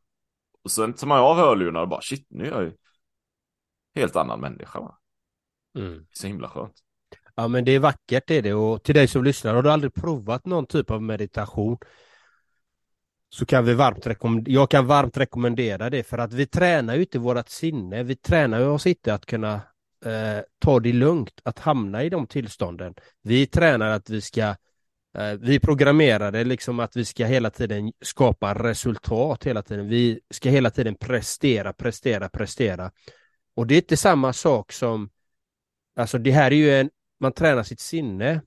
Och 0.63 0.71
sen 0.71 0.93
tar 0.93 1.07
man 1.07 1.19
av 1.19 1.35
hörlurarna 1.35 1.81
och 1.81 1.89
bara 1.89 2.01
shit, 2.01 2.27
nu 2.29 2.45
är 2.45 2.51
jag 2.51 2.63
ju 2.63 2.73
helt 3.95 4.15
annan 4.15 4.39
människa. 4.39 4.79
Va? 4.79 4.97
Mm. 5.77 6.07
Så 6.11 6.27
himla 6.27 6.49
skönt. 6.49 6.73
Ja 7.35 7.47
men 7.47 7.65
det 7.65 7.71
är 7.71 7.79
vackert 7.79 8.23
det 8.27 8.35
är 8.35 8.41
det 8.41 8.53
och 8.53 8.83
till 8.83 8.95
dig 8.95 9.07
som 9.07 9.23
lyssnar, 9.23 9.53
har 9.53 9.63
du 9.63 9.71
aldrig 9.71 9.93
provat 9.93 10.45
någon 10.45 10.65
typ 10.65 10.91
av 10.91 11.01
meditation 11.01 11.77
så 13.29 13.45
kan 13.45 13.65
vi 13.65 13.73
varmt 13.73 14.07
rekommendera, 14.07 14.53
jag 14.53 14.69
kan 14.69 14.87
varmt 14.87 15.17
rekommendera 15.17 15.89
det 15.89 16.03
för 16.03 16.17
att 16.17 16.33
vi 16.33 16.45
tränar 16.45 16.95
ju 16.95 17.01
inte 17.01 17.19
vårat 17.19 17.49
sinne, 17.49 18.03
vi 18.03 18.15
tränar 18.15 18.59
ju 18.59 18.65
oss 18.65 18.87
inte 18.87 19.13
att 19.13 19.25
kunna 19.25 19.53
eh, 20.05 20.39
ta 20.59 20.79
det 20.79 20.93
lugnt, 20.93 21.41
att 21.43 21.59
hamna 21.59 22.03
i 22.03 22.09
de 22.09 22.27
tillstånden. 22.27 22.93
Vi 23.21 23.47
tränar 23.47 23.89
att 23.89 24.09
vi 24.09 24.21
ska, 24.21 24.55
Eh, 25.17 25.33
vi 25.33 25.59
programmerade 25.59 26.43
liksom 26.43 26.79
att 26.79 26.95
vi 26.95 27.05
ska 27.05 27.25
hela 27.25 27.49
tiden 27.49 27.93
skapa 28.01 28.53
resultat 28.53 29.43
hela 29.43 29.61
tiden. 29.61 29.87
Vi 29.87 30.19
ska 30.29 30.49
hela 30.49 30.69
tiden 30.69 30.95
prestera, 30.95 31.73
prestera, 31.73 32.29
prestera. 32.29 32.91
Och 33.55 33.67
det 33.67 33.75
är 33.75 33.77
inte 33.77 33.97
samma 33.97 34.33
sak 34.33 34.71
som, 34.71 35.09
alltså 35.95 36.17
det 36.17 36.31
här 36.31 36.51
är 36.51 36.55
ju 36.55 36.71
en, 36.71 36.89
man 37.19 37.31
tränar 37.31 37.63
sitt 37.63 37.79
sinne, 37.79 38.41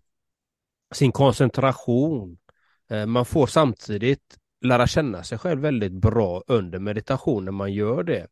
sin 0.95 1.13
koncentration. 1.13 2.39
Eh, 2.91 3.07
man 3.07 3.25
får 3.25 3.47
samtidigt 3.47 4.39
lära 4.61 4.87
känna 4.87 5.23
sig 5.23 5.39
själv 5.39 5.61
väldigt 5.61 5.93
bra 5.93 6.43
under 6.47 6.79
meditation 6.79 7.45
när 7.45 7.53
man 7.53 7.73
gör 7.73 8.03
det. 8.03 8.27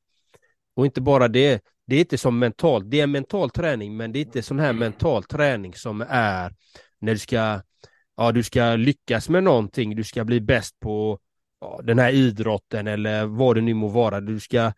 Och 0.75 0.87
inte 0.87 1.01
bara 1.01 1.29
det, 1.29 1.65
det 1.87 1.97
är 1.97 2.01
inte 2.01 2.19
som 2.19 2.39
mentalt, 2.39 2.91
det 2.91 3.01
är 3.01 3.07
mental 3.07 3.51
träning 3.51 3.97
men 3.97 4.13
det 4.13 4.19
är 4.19 4.21
inte 4.21 4.43
sån 4.43 4.59
här 4.59 4.73
mental 4.73 5.25
träning 5.25 5.75
som 5.75 6.05
är 6.09 6.55
när 6.99 7.13
du 7.13 7.19
ska, 7.19 7.61
ja 8.17 8.33
du 8.33 8.43
ska 8.43 8.77
lyckas 8.77 9.29
med 9.29 9.45
någonting, 9.45 9.97
du 9.97 10.05
ska 10.05 10.25
bli 10.25 10.41
bäst 10.41 10.81
på 10.81 11.19
ja, 11.61 11.81
den 11.83 11.99
här 11.99 12.11
idrotten 12.11 12.87
eller 12.87 13.27
vad 13.27 13.57
det 13.57 13.61
nu 13.61 13.75
må 13.75 13.89
vara, 13.89 14.21
du 14.21 14.41
ska 14.41 14.73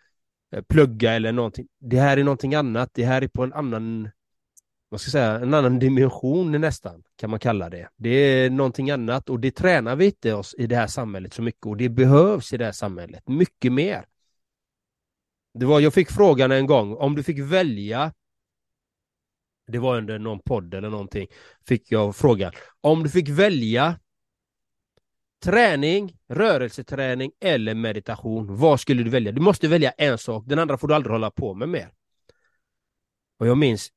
eh, 0.52 0.62
plugga 0.68 1.12
eller 1.12 1.32
någonting. 1.32 1.66
Det 1.80 2.00
här 2.00 2.16
är 2.16 2.24
någonting 2.24 2.54
annat, 2.54 2.90
det 2.92 3.04
här 3.04 3.22
är 3.22 3.28
på 3.28 3.42
en 3.42 3.52
annan 3.52 4.10
vad 4.88 5.00
ska 5.00 5.08
jag 5.08 5.12
säga, 5.12 5.40
en 5.40 5.54
annan 5.54 5.78
dimension 5.78 6.60
nästan, 6.60 7.02
kan 7.16 7.30
man 7.30 7.38
kalla 7.38 7.70
det. 7.70 7.88
Det 7.96 8.08
är 8.08 8.50
någonting 8.50 8.90
annat 8.90 9.28
och 9.28 9.40
det 9.40 9.50
tränar 9.50 9.96
vi 9.96 10.06
inte 10.06 10.34
oss 10.34 10.54
i 10.58 10.66
det 10.66 10.76
här 10.76 10.86
samhället 10.86 11.34
så 11.34 11.42
mycket 11.42 11.66
och 11.66 11.76
det 11.76 11.88
behövs 11.88 12.52
i 12.52 12.56
det 12.56 12.64
här 12.64 12.72
samhället 12.72 13.28
mycket 13.28 13.72
mer. 13.72 14.04
Det 15.54 15.66
var, 15.66 15.80
jag 15.80 15.94
fick 15.94 16.10
frågan 16.10 16.52
en 16.52 16.66
gång, 16.66 16.96
om 16.96 17.14
du 17.14 17.22
fick 17.22 17.38
välja 17.38 18.12
det 19.68 19.78
var 19.78 19.96
under 19.96 20.18
någon 20.18 20.40
podd 20.40 20.74
eller 20.74 20.90
någonting, 20.90 21.26
fick 21.66 21.92
jag 21.92 22.16
frågan. 22.16 22.52
Om 22.80 23.02
du 23.02 23.10
fick 23.10 23.28
välja 23.28 24.00
träning, 25.44 26.16
rörelseträning 26.28 27.32
eller 27.40 27.74
meditation, 27.74 28.56
vad 28.56 28.80
skulle 28.80 29.02
du 29.02 29.10
välja? 29.10 29.32
Du 29.32 29.40
måste 29.40 29.68
välja 29.68 29.90
en 29.90 30.18
sak, 30.18 30.44
den 30.46 30.58
andra 30.58 30.78
får 30.78 30.88
du 30.88 30.94
aldrig 30.94 31.12
hålla 31.12 31.30
på 31.30 31.54
med 31.54 31.68
mer. 31.68 31.92
Och 33.38 33.46
jag 33.46 33.58
minns, 33.58 33.88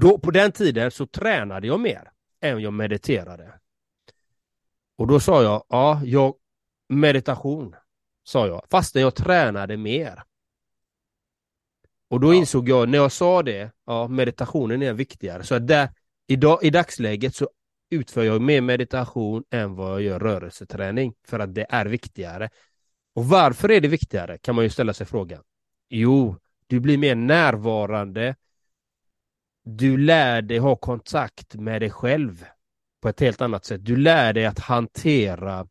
då, 0.00 0.18
på 0.18 0.30
den 0.30 0.52
tiden 0.52 0.90
så 0.90 1.06
tränade 1.06 1.66
jag 1.66 1.80
mer 1.80 2.10
än 2.40 2.60
jag 2.60 2.72
mediterade. 2.72 3.58
Och 4.96 5.06
då 5.06 5.20
sa 5.20 5.42
jag, 5.42 5.64
ja, 5.68 6.00
jag, 6.04 6.34
meditation, 6.88 7.76
sa 8.24 8.46
jag, 8.46 8.66
fastän 8.70 9.02
jag 9.02 9.14
tränade 9.14 9.76
mer. 9.76 10.22
Och 12.12 12.20
då 12.20 12.34
ja. 12.34 12.38
insåg 12.38 12.68
jag, 12.68 12.88
när 12.88 12.98
jag 12.98 13.12
sa 13.12 13.42
det, 13.42 13.70
ja, 13.86 14.08
meditationen 14.08 14.82
är 14.82 14.92
viktigare. 14.92 15.44
Så 15.44 15.58
där, 15.58 15.88
idag, 16.26 16.58
i 16.62 16.70
dagsläget 16.70 17.34
så 17.34 17.48
utför 17.90 18.22
jag 18.22 18.42
mer 18.42 18.60
meditation 18.60 19.44
än 19.50 19.74
vad 19.74 19.92
jag 19.92 20.02
gör 20.02 20.20
rörelseträning, 20.20 21.14
för 21.26 21.38
att 21.38 21.54
det 21.54 21.66
är 21.68 21.86
viktigare. 21.86 22.50
Och 23.14 23.24
varför 23.24 23.70
är 23.70 23.80
det 23.80 23.88
viktigare, 23.88 24.38
kan 24.38 24.54
man 24.54 24.64
ju 24.64 24.70
ställa 24.70 24.92
sig 24.92 25.06
frågan. 25.06 25.42
Jo, 25.88 26.36
du 26.66 26.80
blir 26.80 26.98
mer 26.98 27.14
närvarande, 27.14 28.36
du 29.64 29.96
lär 29.96 30.42
dig 30.42 30.58
ha 30.58 30.76
kontakt 30.76 31.54
med 31.54 31.82
dig 31.82 31.90
själv 31.90 32.44
på 33.02 33.08
ett 33.08 33.20
helt 33.20 33.40
annat 33.40 33.64
sätt. 33.64 33.84
Du 33.84 33.96
lär 33.96 34.32
dig 34.32 34.46
att 34.46 34.58
hantera 34.58 35.66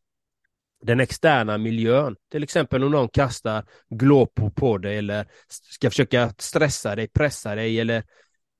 den 0.81 0.99
externa 0.99 1.57
miljön. 1.57 2.15
Till 2.31 2.43
exempel 2.43 2.83
om 2.83 2.91
någon 2.91 3.09
kastar 3.09 3.65
glåpor 3.89 4.49
på 4.49 4.77
dig 4.77 4.97
eller 4.97 5.25
ska 5.47 5.89
försöka 5.89 6.33
stressa 6.37 6.95
dig, 6.95 7.07
pressa 7.07 7.55
dig 7.55 7.79
eller, 7.79 8.03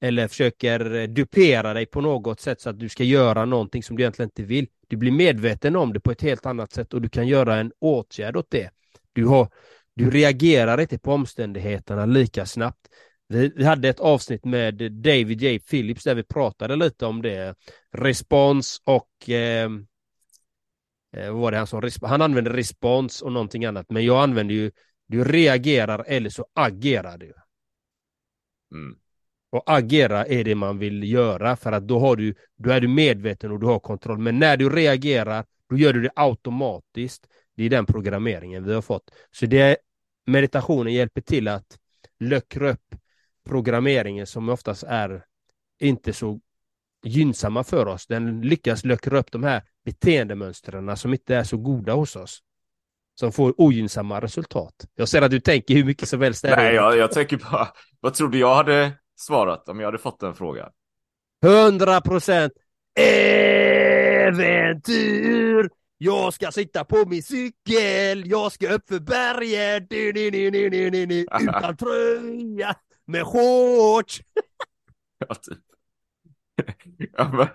eller 0.02 0.28
försöker 0.28 0.96
eh, 0.96 1.08
dupera 1.08 1.74
dig 1.74 1.86
på 1.86 2.02
något 2.02 2.40
sätt 2.40 2.62
så 2.62 2.70
att 2.70 2.80
du 2.80 2.90
ska 2.90 3.04
göra 3.04 3.46
någonting 3.46 3.84
som 3.84 3.98
du 3.98 4.04
egentligen 4.04 4.30
inte 4.30 4.44
vill. 4.44 4.68
Du 4.88 4.98
blir 4.98 5.12
medveten 5.12 5.76
om 5.76 5.94
det 5.94 6.00
på 6.00 6.12
ett 6.12 6.22
helt 6.22 6.46
annat 6.46 6.72
sätt 6.72 6.94
och 6.94 7.02
du 7.02 7.10
kan 7.10 7.28
göra 7.28 7.56
en 7.56 7.72
åtgärd 7.80 8.36
åt 8.36 8.52
det. 8.52 8.70
Du, 9.14 9.26
har, 9.26 9.48
du 9.96 10.12
reagerar 10.12 10.82
inte 10.82 11.00
på 11.00 11.14
omständigheterna 11.14 12.06
lika 12.06 12.46
snabbt. 12.46 12.88
Vi, 13.28 13.54
vi 13.56 13.64
hade 13.64 13.90
ett 13.90 14.00
avsnitt 14.00 14.46
med 14.46 14.92
David 14.92 15.42
J. 15.42 15.60
Phillips 15.60 16.04
där 16.04 16.16
vi 16.16 16.24
pratade 16.24 16.76
lite 16.76 17.06
om 17.06 17.22
det. 17.22 17.56
Respons 17.98 18.82
och 18.84 19.30
eh, 19.30 19.70
eh, 21.18 21.32
vad 21.32 21.42
var 21.42 21.52
det 21.52 21.58
han 21.58 21.68
sa? 21.68 22.08
Han 22.08 22.22
använde 22.22 22.54
respons 22.54 23.22
och 23.22 23.32
någonting 23.32 23.66
annat, 23.66 23.86
men 23.90 24.06
jag 24.06 24.24
använder 24.24 24.56
ju 24.56 24.72
du 25.08 25.24
reagerar 25.24 26.04
eller 26.08 26.30
så 26.30 26.46
agerar 26.54 27.18
du. 27.18 27.34
Mm. 28.72 28.98
Och 29.50 29.64
agera 29.66 30.26
är 30.26 30.44
det 30.44 30.56
man 30.56 30.78
vill 30.78 31.12
göra 31.12 31.56
för 31.56 31.72
att 31.72 31.88
då, 31.88 32.00
har 32.00 32.16
du, 32.16 32.36
då 32.58 32.70
är 32.70 32.82
du 32.82 32.88
medveten 32.88 33.52
och 33.52 33.60
du 33.60 33.66
har 33.66 33.80
kontroll. 33.80 34.18
Men 34.18 34.40
när 34.40 34.58
du 34.58 34.70
reagerar, 34.70 35.46
då 35.70 35.78
gör 35.78 35.94
du 35.94 36.02
det 36.02 36.12
automatiskt. 36.16 37.28
Det 37.56 37.64
är 37.64 37.70
den 37.70 37.86
programmeringen 37.86 38.64
vi 38.64 38.74
har 38.74 38.82
fått. 38.82 39.12
Så 39.32 39.46
det 39.46 39.78
meditationen 40.26 40.94
hjälper 40.94 41.22
till 41.22 41.48
att 41.48 41.78
luckra 42.20 42.72
upp 42.72 42.96
programmeringen 43.46 44.28
som 44.28 44.50
oftast 44.50 44.84
är 44.84 45.26
inte 45.80 46.14
så 46.14 46.40
gynnsamma 47.04 47.64
för 47.64 47.86
oss. 47.86 48.08
Den 48.08 48.42
lyckas 48.42 48.86
luckra 48.86 49.20
upp 49.20 49.32
de 49.32 49.44
här 49.44 49.64
beteendemönstren 49.86 50.98
som 50.98 51.14
inte 51.14 51.36
är 51.36 51.44
så 51.44 51.58
goda 51.58 51.94
hos 51.94 52.16
oss. 52.16 52.40
Som 53.20 53.32
får 53.32 53.62
ogynnsamma 53.62 54.22
resultat. 54.22 54.74
Jag 54.96 55.08
ser 55.08 55.22
att 55.22 55.32
du 55.32 55.40
tänker 55.40 55.74
hur 55.74 55.86
mycket 55.86 56.10
som 56.10 56.22
helst. 56.22 56.44
Nej, 56.44 56.76
jag, 56.76 56.98
jag 56.98 57.12
tänker 57.12 57.38
bara, 57.38 57.68
vad 58.00 58.14
trodde 58.14 58.38
jag 58.38 58.56
hade 58.56 58.92
svarat 59.16 59.70
om 59.70 59.80
jag 59.80 59.88
hade 59.88 59.98
fått 59.98 60.20
den 60.20 60.36
frågan? 60.36 60.70
100 61.46 62.02
procent 62.02 62.54
äventyr! 64.30 65.70
Jag 66.04 66.34
ska 66.34 66.52
sitta 66.52 66.86
på 66.86 67.06
min 67.08 67.24
cykel, 67.24 68.30
jag 68.30 68.52
ska 68.52 68.74
upp 68.74 68.88
för 68.88 69.00
berget, 69.00 69.92
utan 71.42 71.78
tröja 71.78 72.76
med 73.06 73.26
shorts. 73.26 74.22
ja, 75.28 75.36
typ. 75.36 75.71
ja, 77.18 77.32
men, 77.34 77.48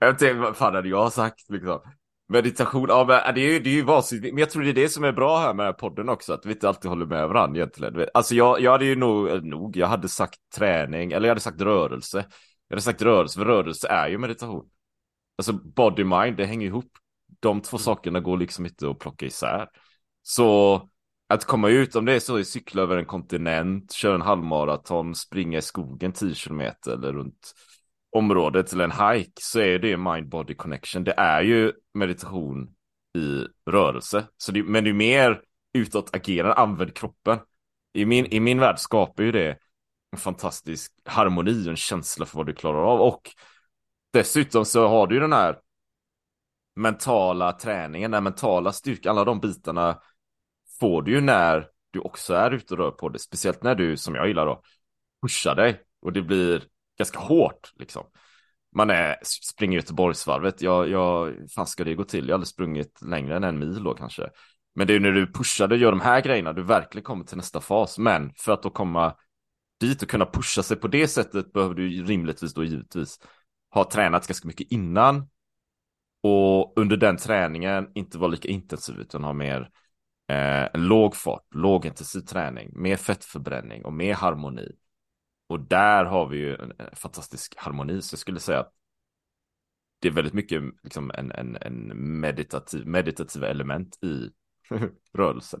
jag 0.00 0.18
tänkte, 0.18 0.34
vad 0.34 0.56
fan 0.56 0.74
hade 0.74 0.88
jag 0.88 1.12
sagt 1.12 1.50
liksom? 1.50 1.80
Meditation, 2.28 2.86
ja 2.88 3.04
men 3.04 3.34
det 3.34 3.40
är 3.40 3.52
ju, 3.52 3.58
det 3.58 3.70
är 3.70 3.74
ju 3.74 3.82
vansinnigt, 3.82 4.34
men 4.34 4.40
jag 4.40 4.50
tror 4.50 4.62
det 4.62 4.70
är 4.70 4.74
det 4.74 4.88
som 4.88 5.04
är 5.04 5.12
bra 5.12 5.38
här 5.38 5.54
med 5.54 5.78
podden 5.78 6.08
också, 6.08 6.32
att 6.32 6.46
vi 6.46 6.52
inte 6.52 6.68
alltid 6.68 6.88
håller 6.88 7.06
med 7.06 7.28
varandra 7.28 7.58
egentligen. 7.58 8.06
Alltså 8.14 8.34
jag, 8.34 8.60
jag 8.60 8.72
hade 8.72 8.84
ju 8.84 8.96
nog, 8.96 9.44
nog, 9.44 9.76
jag 9.76 9.86
hade 9.86 10.08
sagt 10.08 10.38
träning, 10.56 11.12
eller 11.12 11.28
jag 11.28 11.30
hade 11.30 11.40
sagt 11.40 11.60
rörelse. 11.60 12.26
Jag 12.68 12.76
hade 12.76 12.82
sagt 12.82 13.02
rörelse, 13.02 13.38
för 13.38 13.46
rörelse 13.46 13.88
är 13.88 14.08
ju 14.08 14.18
meditation. 14.18 14.68
Alltså 15.38 15.52
body 15.52 16.04
mind, 16.04 16.36
det 16.36 16.46
hänger 16.46 16.66
ihop. 16.66 16.90
De 17.40 17.60
två 17.60 17.78
sakerna 17.78 18.20
går 18.20 18.38
liksom 18.38 18.66
inte 18.66 18.90
att 18.90 18.98
plocka 18.98 19.26
isär. 19.26 19.68
Så 20.22 20.82
att 21.28 21.44
komma 21.44 21.68
ut, 21.68 21.96
om 21.96 22.04
det 22.04 22.12
är 22.12 22.20
så, 22.20 22.38
i 22.38 22.44
cykla 22.44 22.82
över 22.82 22.96
en 22.96 23.06
kontinent, 23.06 23.92
köra 23.92 24.14
en 24.14 24.22
halvmaraton, 24.22 25.14
springa 25.14 25.58
i 25.58 25.62
skogen 25.62 26.12
10 26.12 26.34
kilometer 26.34 26.92
eller 26.92 27.12
runt 27.12 27.54
området 28.14 28.72
eller 28.72 28.84
en 28.84 29.14
hike 29.14 29.32
så 29.40 29.60
är 29.60 29.78
det 29.78 29.96
mind-body 29.96 30.54
connection. 30.54 31.04
Det 31.04 31.14
är 31.16 31.42
ju 31.42 31.72
meditation 31.94 32.74
i 33.18 33.46
rörelse. 33.70 34.26
Så 34.36 34.52
det, 34.52 34.62
men 34.62 34.84
det 34.84 34.90
är 34.90 34.94
mer 34.94 35.42
utåtagerande, 35.72 36.54
använd 36.54 36.94
kroppen. 36.94 37.38
I 37.92 38.04
min, 38.04 38.26
I 38.26 38.40
min 38.40 38.60
värld 38.60 38.78
skapar 38.78 39.22
ju 39.22 39.32
det 39.32 39.58
en 40.12 40.18
fantastisk 40.18 40.92
harmoni 41.04 41.66
och 41.66 41.70
en 41.70 41.76
känsla 41.76 42.26
för 42.26 42.38
vad 42.38 42.46
du 42.46 42.54
klarar 42.54 42.92
av 42.92 43.00
och 43.00 43.30
dessutom 44.12 44.64
så 44.64 44.88
har 44.88 45.06
du 45.06 45.14
ju 45.14 45.20
den 45.20 45.32
här 45.32 45.58
mentala 46.76 47.52
träningen, 47.52 48.10
den 48.10 48.24
mentala 48.24 48.72
styrkan, 48.72 49.10
alla 49.10 49.24
de 49.24 49.40
bitarna 49.40 50.00
får 50.80 51.02
du 51.02 51.12
ju 51.12 51.20
när 51.20 51.68
du 51.90 52.00
också 52.00 52.34
är 52.34 52.50
ute 52.50 52.74
och 52.74 52.78
rör 52.78 52.90
på 52.90 53.08
dig, 53.08 53.20
speciellt 53.20 53.62
när 53.62 53.74
du, 53.74 53.96
som 53.96 54.14
jag 54.14 54.28
gillar 54.28 54.46
då, 54.46 54.62
pushar 55.22 55.54
dig 55.54 55.80
och 56.00 56.12
det 56.12 56.22
blir 56.22 56.64
ganska 56.98 57.18
hårt 57.18 57.72
liksom. 57.76 58.06
Man 58.76 58.90
är, 58.90 59.16
springer 59.24 59.78
Göteborgsvarvet, 59.78 60.62
jag, 60.62 60.88
jag, 60.88 61.34
fan 61.54 61.66
ska 61.66 61.84
det 61.84 61.94
gå 61.94 62.04
till? 62.04 62.28
Jag 62.28 62.32
har 62.32 62.34
aldrig 62.34 62.48
sprungit 62.48 63.02
längre 63.02 63.36
än 63.36 63.44
en 63.44 63.58
mil 63.58 63.84
då 63.84 63.94
kanske. 63.94 64.30
Men 64.74 64.86
det 64.86 64.94
är 64.94 65.00
när 65.00 65.12
du 65.12 65.32
pushar 65.32 65.72
och 65.72 65.78
gör 65.78 65.90
de 65.90 66.00
här 66.00 66.20
grejerna 66.20 66.52
du 66.52 66.62
verkligen 66.62 67.04
kommer 67.04 67.24
till 67.24 67.36
nästa 67.36 67.60
fas. 67.60 67.98
Men 67.98 68.32
för 68.36 68.52
att 68.52 68.62
då 68.62 68.70
komma 68.70 69.14
dit 69.80 70.02
och 70.02 70.08
kunna 70.08 70.26
pusha 70.26 70.62
sig 70.62 70.76
på 70.76 70.88
det 70.88 71.08
sättet 71.08 71.52
behöver 71.52 71.74
du 71.74 72.04
rimligtvis 72.04 72.54
då 72.54 72.64
givetvis 72.64 73.18
ha 73.70 73.90
tränat 73.90 74.26
ganska 74.26 74.48
mycket 74.48 74.72
innan 74.72 75.28
och 76.22 76.78
under 76.78 76.96
den 76.96 77.16
träningen 77.16 77.88
inte 77.94 78.18
vara 78.18 78.30
lika 78.30 78.48
intensiv 78.48 78.96
utan 78.96 79.24
ha 79.24 79.32
mer 79.32 79.70
eh, 80.28 80.80
låg 80.80 81.16
fart, 81.16 81.54
lågintensiv 81.54 82.20
träning, 82.20 82.70
mer 82.72 82.96
fettförbränning 82.96 83.84
och 83.84 83.92
mer 83.92 84.14
harmoni. 84.14 84.72
Och 85.46 85.60
där 85.60 86.04
har 86.04 86.28
vi 86.28 86.36
ju 86.36 86.54
en, 86.54 86.72
fantastisk 86.92 87.54
harmoni, 87.56 88.02
så 88.02 88.14
jag 88.14 88.18
skulle 88.18 88.40
säga 88.40 88.60
att 88.60 88.72
det 89.98 90.08
är 90.08 90.12
väldigt 90.12 90.34
mycket 90.34 90.62
liksom 90.82 91.10
en, 91.14 91.32
en, 91.32 91.56
en 91.56 91.92
meditativ, 92.20 92.86
meditativa 92.86 93.48
element 93.48 94.04
i 94.04 94.30
rörelsen. 95.14 95.60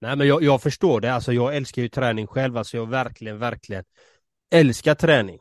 Nej 0.00 0.16
men 0.16 0.26
jag, 0.26 0.42
jag 0.42 0.62
förstår 0.62 1.00
det, 1.00 1.14
alltså 1.14 1.32
jag 1.32 1.56
älskar 1.56 1.82
ju 1.82 1.88
träning 1.88 2.26
själv, 2.26 2.56
alltså 2.56 2.76
jag 2.76 2.86
verkligen, 2.86 3.38
verkligen 3.38 3.84
älskar 4.50 4.94
träning. 4.94 5.38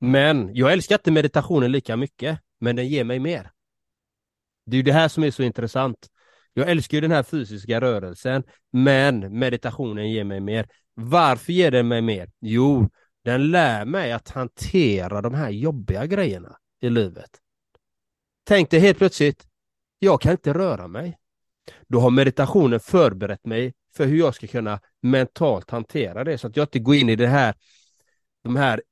Men 0.00 0.54
jag 0.54 0.72
älskar 0.72 0.94
inte 0.94 1.10
meditationen 1.10 1.72
lika 1.72 1.96
mycket, 1.96 2.38
men 2.60 2.76
den 2.76 2.88
ger 2.88 3.04
mig 3.04 3.18
mer. 3.18 3.50
Det 4.66 4.74
är 4.74 4.76
ju 4.76 4.82
det 4.82 4.92
här 4.92 5.08
som 5.08 5.24
är 5.24 5.30
så 5.30 5.42
intressant. 5.42 6.08
Jag 6.54 6.70
älskar 6.70 6.96
ju 6.96 7.00
den 7.00 7.10
här 7.10 7.22
fysiska 7.22 7.80
rörelsen, 7.80 8.42
men 8.72 9.38
meditationen 9.38 10.10
ger 10.10 10.24
mig 10.24 10.40
mer. 10.40 10.68
Varför 10.94 11.52
ger 11.52 11.70
den 11.70 11.88
mig 11.88 12.02
mer? 12.02 12.30
Jo, 12.40 12.88
den 13.24 13.50
lär 13.50 13.84
mig 13.84 14.12
att 14.12 14.28
hantera 14.28 15.22
de 15.22 15.34
här 15.34 15.50
jobbiga 15.50 16.06
grejerna 16.06 16.56
i 16.80 16.90
livet. 16.90 17.30
Tänk 18.44 18.70
dig 18.70 18.80
helt 18.80 18.98
plötsligt, 18.98 19.46
jag 19.98 20.20
kan 20.20 20.32
inte 20.32 20.52
röra 20.52 20.88
mig. 20.88 21.18
Då 21.88 22.00
har 22.00 22.10
meditationen 22.10 22.80
förberett 22.80 23.46
mig 23.46 23.74
för 23.96 24.06
hur 24.06 24.18
jag 24.18 24.34
ska 24.34 24.46
kunna 24.46 24.80
mentalt 25.02 25.70
hantera 25.70 26.24
det 26.24 26.38
så 26.38 26.46
att 26.46 26.56
jag 26.56 26.64
inte 26.64 26.78
går 26.78 26.94
in 26.94 27.08
i 27.08 27.16
det 27.16 27.26
här 27.26 27.54
de 28.42 28.56
här 28.56 28.82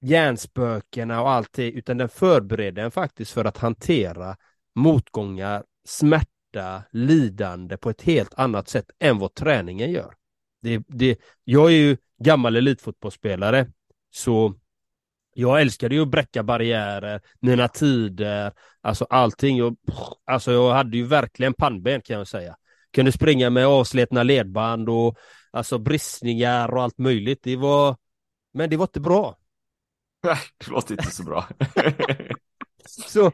hjärnspökena 0.00 1.22
och 1.22 1.30
allt 1.30 1.52
det, 1.52 1.70
utan 1.70 1.98
den 1.98 2.08
förbereder 2.08 2.82
en 2.82 2.90
faktiskt 2.90 3.32
för 3.32 3.44
att 3.44 3.56
hantera 3.56 4.36
motgångar, 4.74 5.64
smärta, 5.84 6.82
lidande 6.90 7.76
på 7.76 7.90
ett 7.90 8.02
helt 8.02 8.34
annat 8.34 8.68
sätt 8.68 8.90
än 8.98 9.18
vad 9.18 9.34
träningen 9.34 9.90
gör. 9.90 10.14
Det, 10.62 10.82
det, 10.88 11.18
jag 11.44 11.66
är 11.66 11.76
ju 11.76 11.96
gammal 12.18 12.56
elitfotbollsspelare, 12.56 13.66
så 14.10 14.54
jag 15.34 15.60
älskade 15.60 15.94
ju 15.94 16.02
att 16.02 16.08
bräcka 16.08 16.42
barriärer, 16.42 17.20
mina 17.40 17.68
tider, 17.68 18.52
alltså 18.80 19.06
allting. 19.10 19.56
Jag, 19.56 19.76
alltså 20.24 20.52
jag 20.52 20.74
hade 20.74 20.96
ju 20.96 21.06
verkligen 21.06 21.54
pannben 21.54 22.02
kan 22.02 22.18
jag 22.18 22.28
säga. 22.28 22.56
Kunde 22.94 23.12
springa 23.12 23.50
med 23.50 23.66
avsletna 23.66 24.22
ledband 24.22 24.88
och 24.88 25.18
alltså 25.50 25.78
bristningar 25.78 26.74
och 26.74 26.82
allt 26.82 26.98
möjligt. 26.98 27.40
Det 27.42 27.56
var, 27.56 27.96
men 28.54 28.70
det 28.70 28.76
var 28.76 28.84
inte 28.84 29.00
bra. 29.00 29.38
Nej, 30.22 30.38
det 30.58 30.70
låter 30.70 30.94
inte 30.94 31.10
så 31.10 31.24
bra. 31.24 31.48
så 33.08 33.32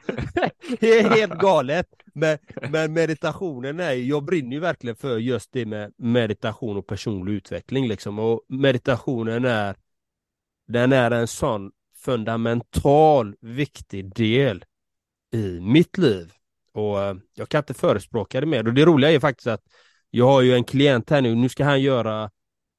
det 0.80 0.98
är 0.98 1.10
helt 1.10 1.38
galet. 1.38 1.86
Men, 2.14 2.38
men 2.70 2.92
meditationen 2.92 3.80
är, 3.80 3.92
jag 3.92 4.24
brinner 4.24 4.52
ju 4.52 4.60
verkligen 4.60 4.96
för 4.96 5.18
just 5.18 5.52
det 5.52 5.66
med 5.66 5.92
meditation 5.96 6.76
och 6.76 6.86
personlig 6.86 7.32
utveckling 7.32 7.88
liksom. 7.88 8.18
Och 8.18 8.40
meditationen 8.48 9.44
är, 9.44 9.76
den 10.68 10.92
är 10.92 11.10
en 11.10 11.28
sån 11.28 11.70
fundamental 12.04 13.36
viktig 13.40 14.14
del 14.14 14.64
i 15.32 15.60
mitt 15.60 15.98
liv. 15.98 16.32
Och 16.72 17.02
eh, 17.02 17.16
jag 17.34 17.48
kan 17.48 17.58
inte 17.58 17.74
förespråka 17.74 18.40
det 18.40 18.46
mer. 18.46 18.66
Och 18.66 18.74
det 18.74 18.84
roliga 18.84 19.10
är 19.10 19.20
faktiskt 19.20 19.46
att 19.46 19.62
jag 20.10 20.26
har 20.26 20.42
ju 20.42 20.54
en 20.54 20.64
klient 20.64 21.10
här 21.10 21.20
nu, 21.20 21.34
nu 21.34 21.48
ska 21.48 21.64
han 21.64 21.82
göra 21.82 22.30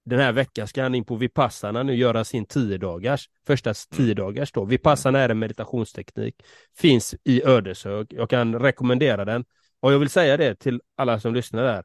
den 0.06 0.20
här 0.20 0.32
veckan 0.32 0.68
ska 0.68 0.84
han 0.84 0.96
in 0.96 1.06
på 1.06 1.16
Vipassana 1.16 1.84
nu 1.84 1.96
göra 1.96 2.24
sin 2.24 2.46
tio 2.46 2.78
dagars, 2.78 3.30
första 3.48 3.74
tio 3.74 4.14
dagars 4.14 4.52
då. 4.52 4.66
Vipassana 4.66 5.20
är 5.20 5.30
en 5.30 5.40
meditationsteknik, 5.40 6.36
finns 6.78 7.16
i 7.24 7.44
Ödeshög. 7.44 8.08
Jag 8.10 8.30
kan 8.30 8.60
rekommendera 8.60 9.26
den. 9.26 9.46
Och 9.80 9.94
jag 9.94 10.00
vill 10.00 10.10
säga 10.10 10.38
det 10.38 10.56
till 10.56 10.82
alla 10.96 11.20
som 11.20 11.34
lyssnar 11.34 11.64
där. 11.64 11.84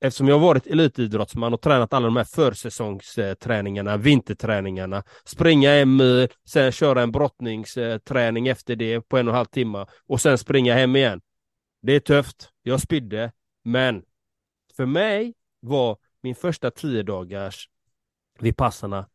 Eftersom 0.00 0.28
jag 0.28 0.38
har 0.38 0.46
varit 0.46 0.66
elitidrottsman 0.66 1.54
och 1.54 1.60
tränat 1.60 1.92
alla 1.92 2.06
de 2.06 2.16
här 2.16 2.24
försäsongsträningarna, 2.24 3.96
vinterträningarna, 3.96 5.02
springa 5.24 5.70
en 5.70 5.96
mil, 5.96 6.28
sen 6.48 6.72
köra 6.72 7.02
en 7.02 7.12
brottningsträning 7.12 8.48
efter 8.48 8.76
det 8.76 9.00
på 9.00 9.18
en 9.18 9.28
och 9.28 9.34
en 9.34 9.36
halv 9.36 9.46
timme 9.46 9.86
och 10.06 10.20
sen 10.20 10.38
springa 10.38 10.74
hem 10.74 10.96
igen. 10.96 11.20
Det 11.82 11.92
är 11.92 12.00
tufft, 12.00 12.48
jag 12.62 12.80
spydde, 12.80 13.32
men 13.64 14.02
för 14.76 14.86
mig 14.86 15.34
var 15.60 15.96
min 16.24 16.34
första 16.34 16.70
tio 16.70 17.02
dagars 17.02 17.68
Vipassana 18.38 19.08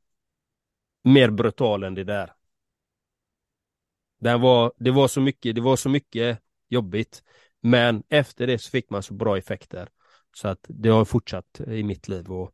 mer 1.03 1.29
brutal 1.29 1.83
än 1.83 1.95
det 1.95 2.03
där. 2.03 2.33
Den 4.19 4.41
var, 4.41 4.73
det 4.77 4.91
var 4.91 5.07
så 5.07 5.21
mycket, 5.21 5.55
det 5.55 5.61
var 5.61 5.75
så 5.75 5.89
mycket 5.89 6.39
jobbigt. 6.67 7.23
Men 7.61 8.03
efter 8.09 8.47
det 8.47 8.59
så 8.59 8.69
fick 8.69 8.89
man 8.89 9.03
så 9.03 9.13
bra 9.13 9.37
effekter. 9.37 9.89
Så 10.35 10.47
att 10.47 10.65
det 10.67 10.89
har 10.89 11.05
fortsatt 11.05 11.61
i 11.67 11.83
mitt 11.83 12.07
liv. 12.07 12.31
Och, 12.31 12.51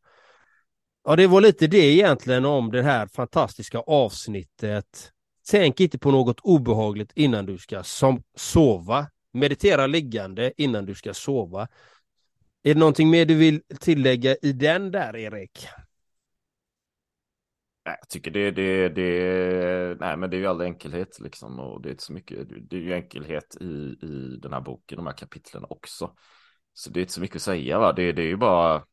ja, 1.03 1.15
det 1.15 1.27
var 1.27 1.41
lite 1.41 1.67
det 1.67 1.93
egentligen 1.93 2.45
om 2.45 2.71
det 2.71 2.83
här 2.83 3.07
fantastiska 3.07 3.79
avsnittet. 3.79 5.11
Tänk 5.49 5.79
inte 5.79 5.97
på 5.97 6.11
något 6.11 6.39
obehagligt 6.39 7.11
innan 7.15 7.45
du 7.45 7.57
ska 7.57 7.83
som, 7.83 8.23
sova. 8.35 9.07
Meditera 9.31 9.87
liggande 9.87 10.53
innan 10.57 10.85
du 10.85 10.95
ska 10.95 11.13
sova. 11.13 11.67
Är 12.65 12.73
det 12.73 12.79
någonting 12.79 13.09
mer 13.09 13.25
du 13.25 13.35
vill 13.35 13.61
tillägga 13.79 14.35
i 14.41 14.53
den 14.53 14.91
där, 14.91 15.15
Erik? 15.15 15.67
Jag 17.83 18.09
tycker 18.09 18.31
det, 18.31 18.51
det, 18.51 18.89
det, 18.89 19.99
nej 19.99 20.17
men 20.17 20.29
det 20.29 20.37
är 20.37 20.39
ju 20.39 20.47
all 20.47 20.61
enkelhet 20.61 21.19
liksom 21.19 21.59
och 21.59 21.81
det 21.81 21.89
är 21.89 21.91
inte 21.91 22.03
så 22.03 22.13
mycket, 22.13 22.69
det 22.69 22.75
är 22.75 22.81
ju 22.81 22.93
enkelhet 22.93 23.57
i, 23.61 23.65
i 24.01 24.39
den 24.41 24.53
här 24.53 24.61
boken, 24.61 24.95
de 24.95 25.05
här 25.05 25.13
kapitlen 25.13 25.65
också. 25.69 26.15
Så 26.73 26.89
det 26.89 26.99
är 26.99 27.01
inte 27.01 27.13
så 27.13 27.21
mycket 27.21 27.35
att 27.35 27.41
säga 27.41 27.79
va, 27.79 27.93
det, 27.93 28.11
det 28.11 28.21
är 28.21 28.27
ju 28.27 28.37
bara 28.37 28.85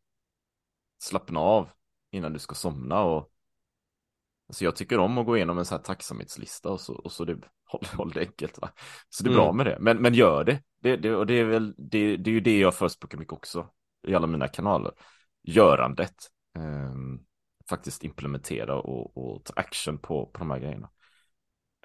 slappna 0.99 1.41
av 1.41 1.71
innan 2.11 2.33
du 2.33 2.39
ska 2.39 2.55
somna 2.55 3.03
och 3.03 3.32
Alltså 4.53 4.65
jag 4.65 4.77
tycker 4.77 4.99
om 4.99 5.19
att 5.19 5.27
gå 5.27 5.37
igenom 5.37 5.59
en 5.59 5.65
sån 5.65 5.77
här 5.77 5.83
tacksamhetslista 5.83 6.69
och 6.69 6.81
så, 6.81 6.95
och 6.95 7.13
så 7.13 7.25
det, 7.25 7.37
håll, 7.67 7.81
håll 7.97 8.11
det 8.11 8.21
enkelt 8.21 8.59
va. 8.61 8.71
Så 9.09 9.25
det 9.25 9.29
är 9.29 9.33
mm. 9.33 9.45
bra 9.45 9.53
med 9.53 9.67
det, 9.67 9.77
men, 9.81 9.97
men 9.97 10.15
gör 10.15 10.45
det. 10.45 10.63
Det, 10.83 10.97
det, 10.97 11.15
och 11.15 11.27
det 11.27 11.35
är 11.35 11.45
väl, 11.45 11.75
det, 11.79 12.17
det 12.17 12.31
är 12.31 12.33
ju 12.33 12.41
det 12.41 12.59
jag 12.59 12.75
förespråkar 12.75 13.19
mycket 13.19 13.33
också 13.33 13.69
i 14.07 14.15
alla 14.15 14.27
mina 14.27 14.49
kanaler. 14.49 14.93
Görandet. 15.43 16.15
Um, 16.59 17.25
faktiskt 17.69 18.05
implementera 18.05 18.75
och, 18.75 19.17
och, 19.17 19.45
ta 19.45 19.53
action 19.57 19.99
på, 19.99 20.27
på 20.27 20.39
de 20.39 20.51
här 20.51 20.59
grejerna. 20.59 20.91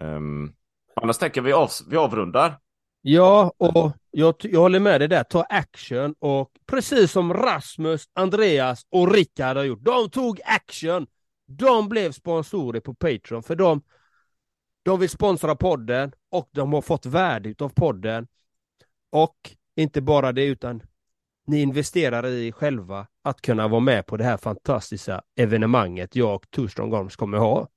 Um, 0.02 0.56
annars 0.96 1.18
tänker 1.18 1.42
vi, 1.42 1.54
av, 1.54 1.70
vi 1.90 1.98
avrundar. 1.98 2.60
Ja, 3.02 3.54
och 3.58 3.92
jag, 4.12 4.36
jag 4.40 4.60
håller 4.60 4.80
med 4.80 5.02
dig 5.02 5.08
där. 5.08 5.24
Ta 5.24 5.44
action 5.44 6.16
och 6.20 6.52
precis 6.66 7.12
som 7.12 7.34
Rasmus, 7.34 8.04
Andreas 8.14 8.82
och 8.90 9.12
Rickard 9.12 9.58
har 9.58 9.64
gjort. 9.64 9.86
De 9.86 10.10
tog 10.10 10.42
action. 10.46 11.08
De 11.48 11.90
blev 11.90 12.12
sponsorer 12.12 12.80
på 12.80 12.94
Patreon 12.94 13.44
för 13.44 13.56
de, 13.56 13.82
de 14.84 15.00
vill 15.00 15.10
sponsra 15.10 15.56
podden 15.56 16.12
och 16.32 16.50
de 16.52 16.74
har 16.74 16.82
fått 16.82 17.06
värde 17.06 17.56
av 17.60 17.70
podden. 17.70 18.28
Och 19.10 19.56
inte 19.76 20.02
bara 20.02 20.32
det 20.32 20.46
utan 20.46 20.82
ni 21.48 21.62
investerar 21.62 22.28
i 22.28 22.52
själva 22.52 23.08
att 23.22 23.42
kunna 23.42 23.68
vara 23.68 23.80
med 23.80 24.06
på 24.06 24.18
det 24.18 24.24
här 24.24 24.38
fantastiska 24.38 25.22
evenemanget 25.36 26.16
jag 26.16 26.36
och 26.36 26.50
Torström 26.50 26.90
Gorms 26.90 27.16
kommer 27.16 27.38
ha. 27.38 27.68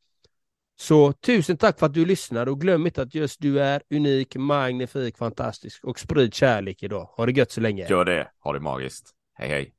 Så 0.80 1.12
tusen 1.12 1.56
tack 1.56 1.78
för 1.78 1.87
att 1.87 1.94
du 1.94 2.04
lyssnade 2.04 2.50
och 2.50 2.61
glöm 2.61 2.87
inte 2.87 3.02
att 3.02 3.14
just 3.14 3.40
du 3.40 3.61
är 3.61 3.83
unik, 3.90 4.37
magnifik, 4.37 5.16
fantastisk 5.16 5.85
och 5.85 5.98
sprid 5.98 6.35
kärlek 6.35 6.83
idag. 6.83 7.04
Ha 7.16 7.26
det 7.26 7.33
gött 7.33 7.50
så 7.50 7.61
länge. 7.61 7.88
Gör 7.88 8.04
det. 8.04 8.30
Ha 8.40 8.52
det 8.52 8.61
magiskt. 8.61 9.11
Hej 9.35 9.48
hej. 9.48 9.74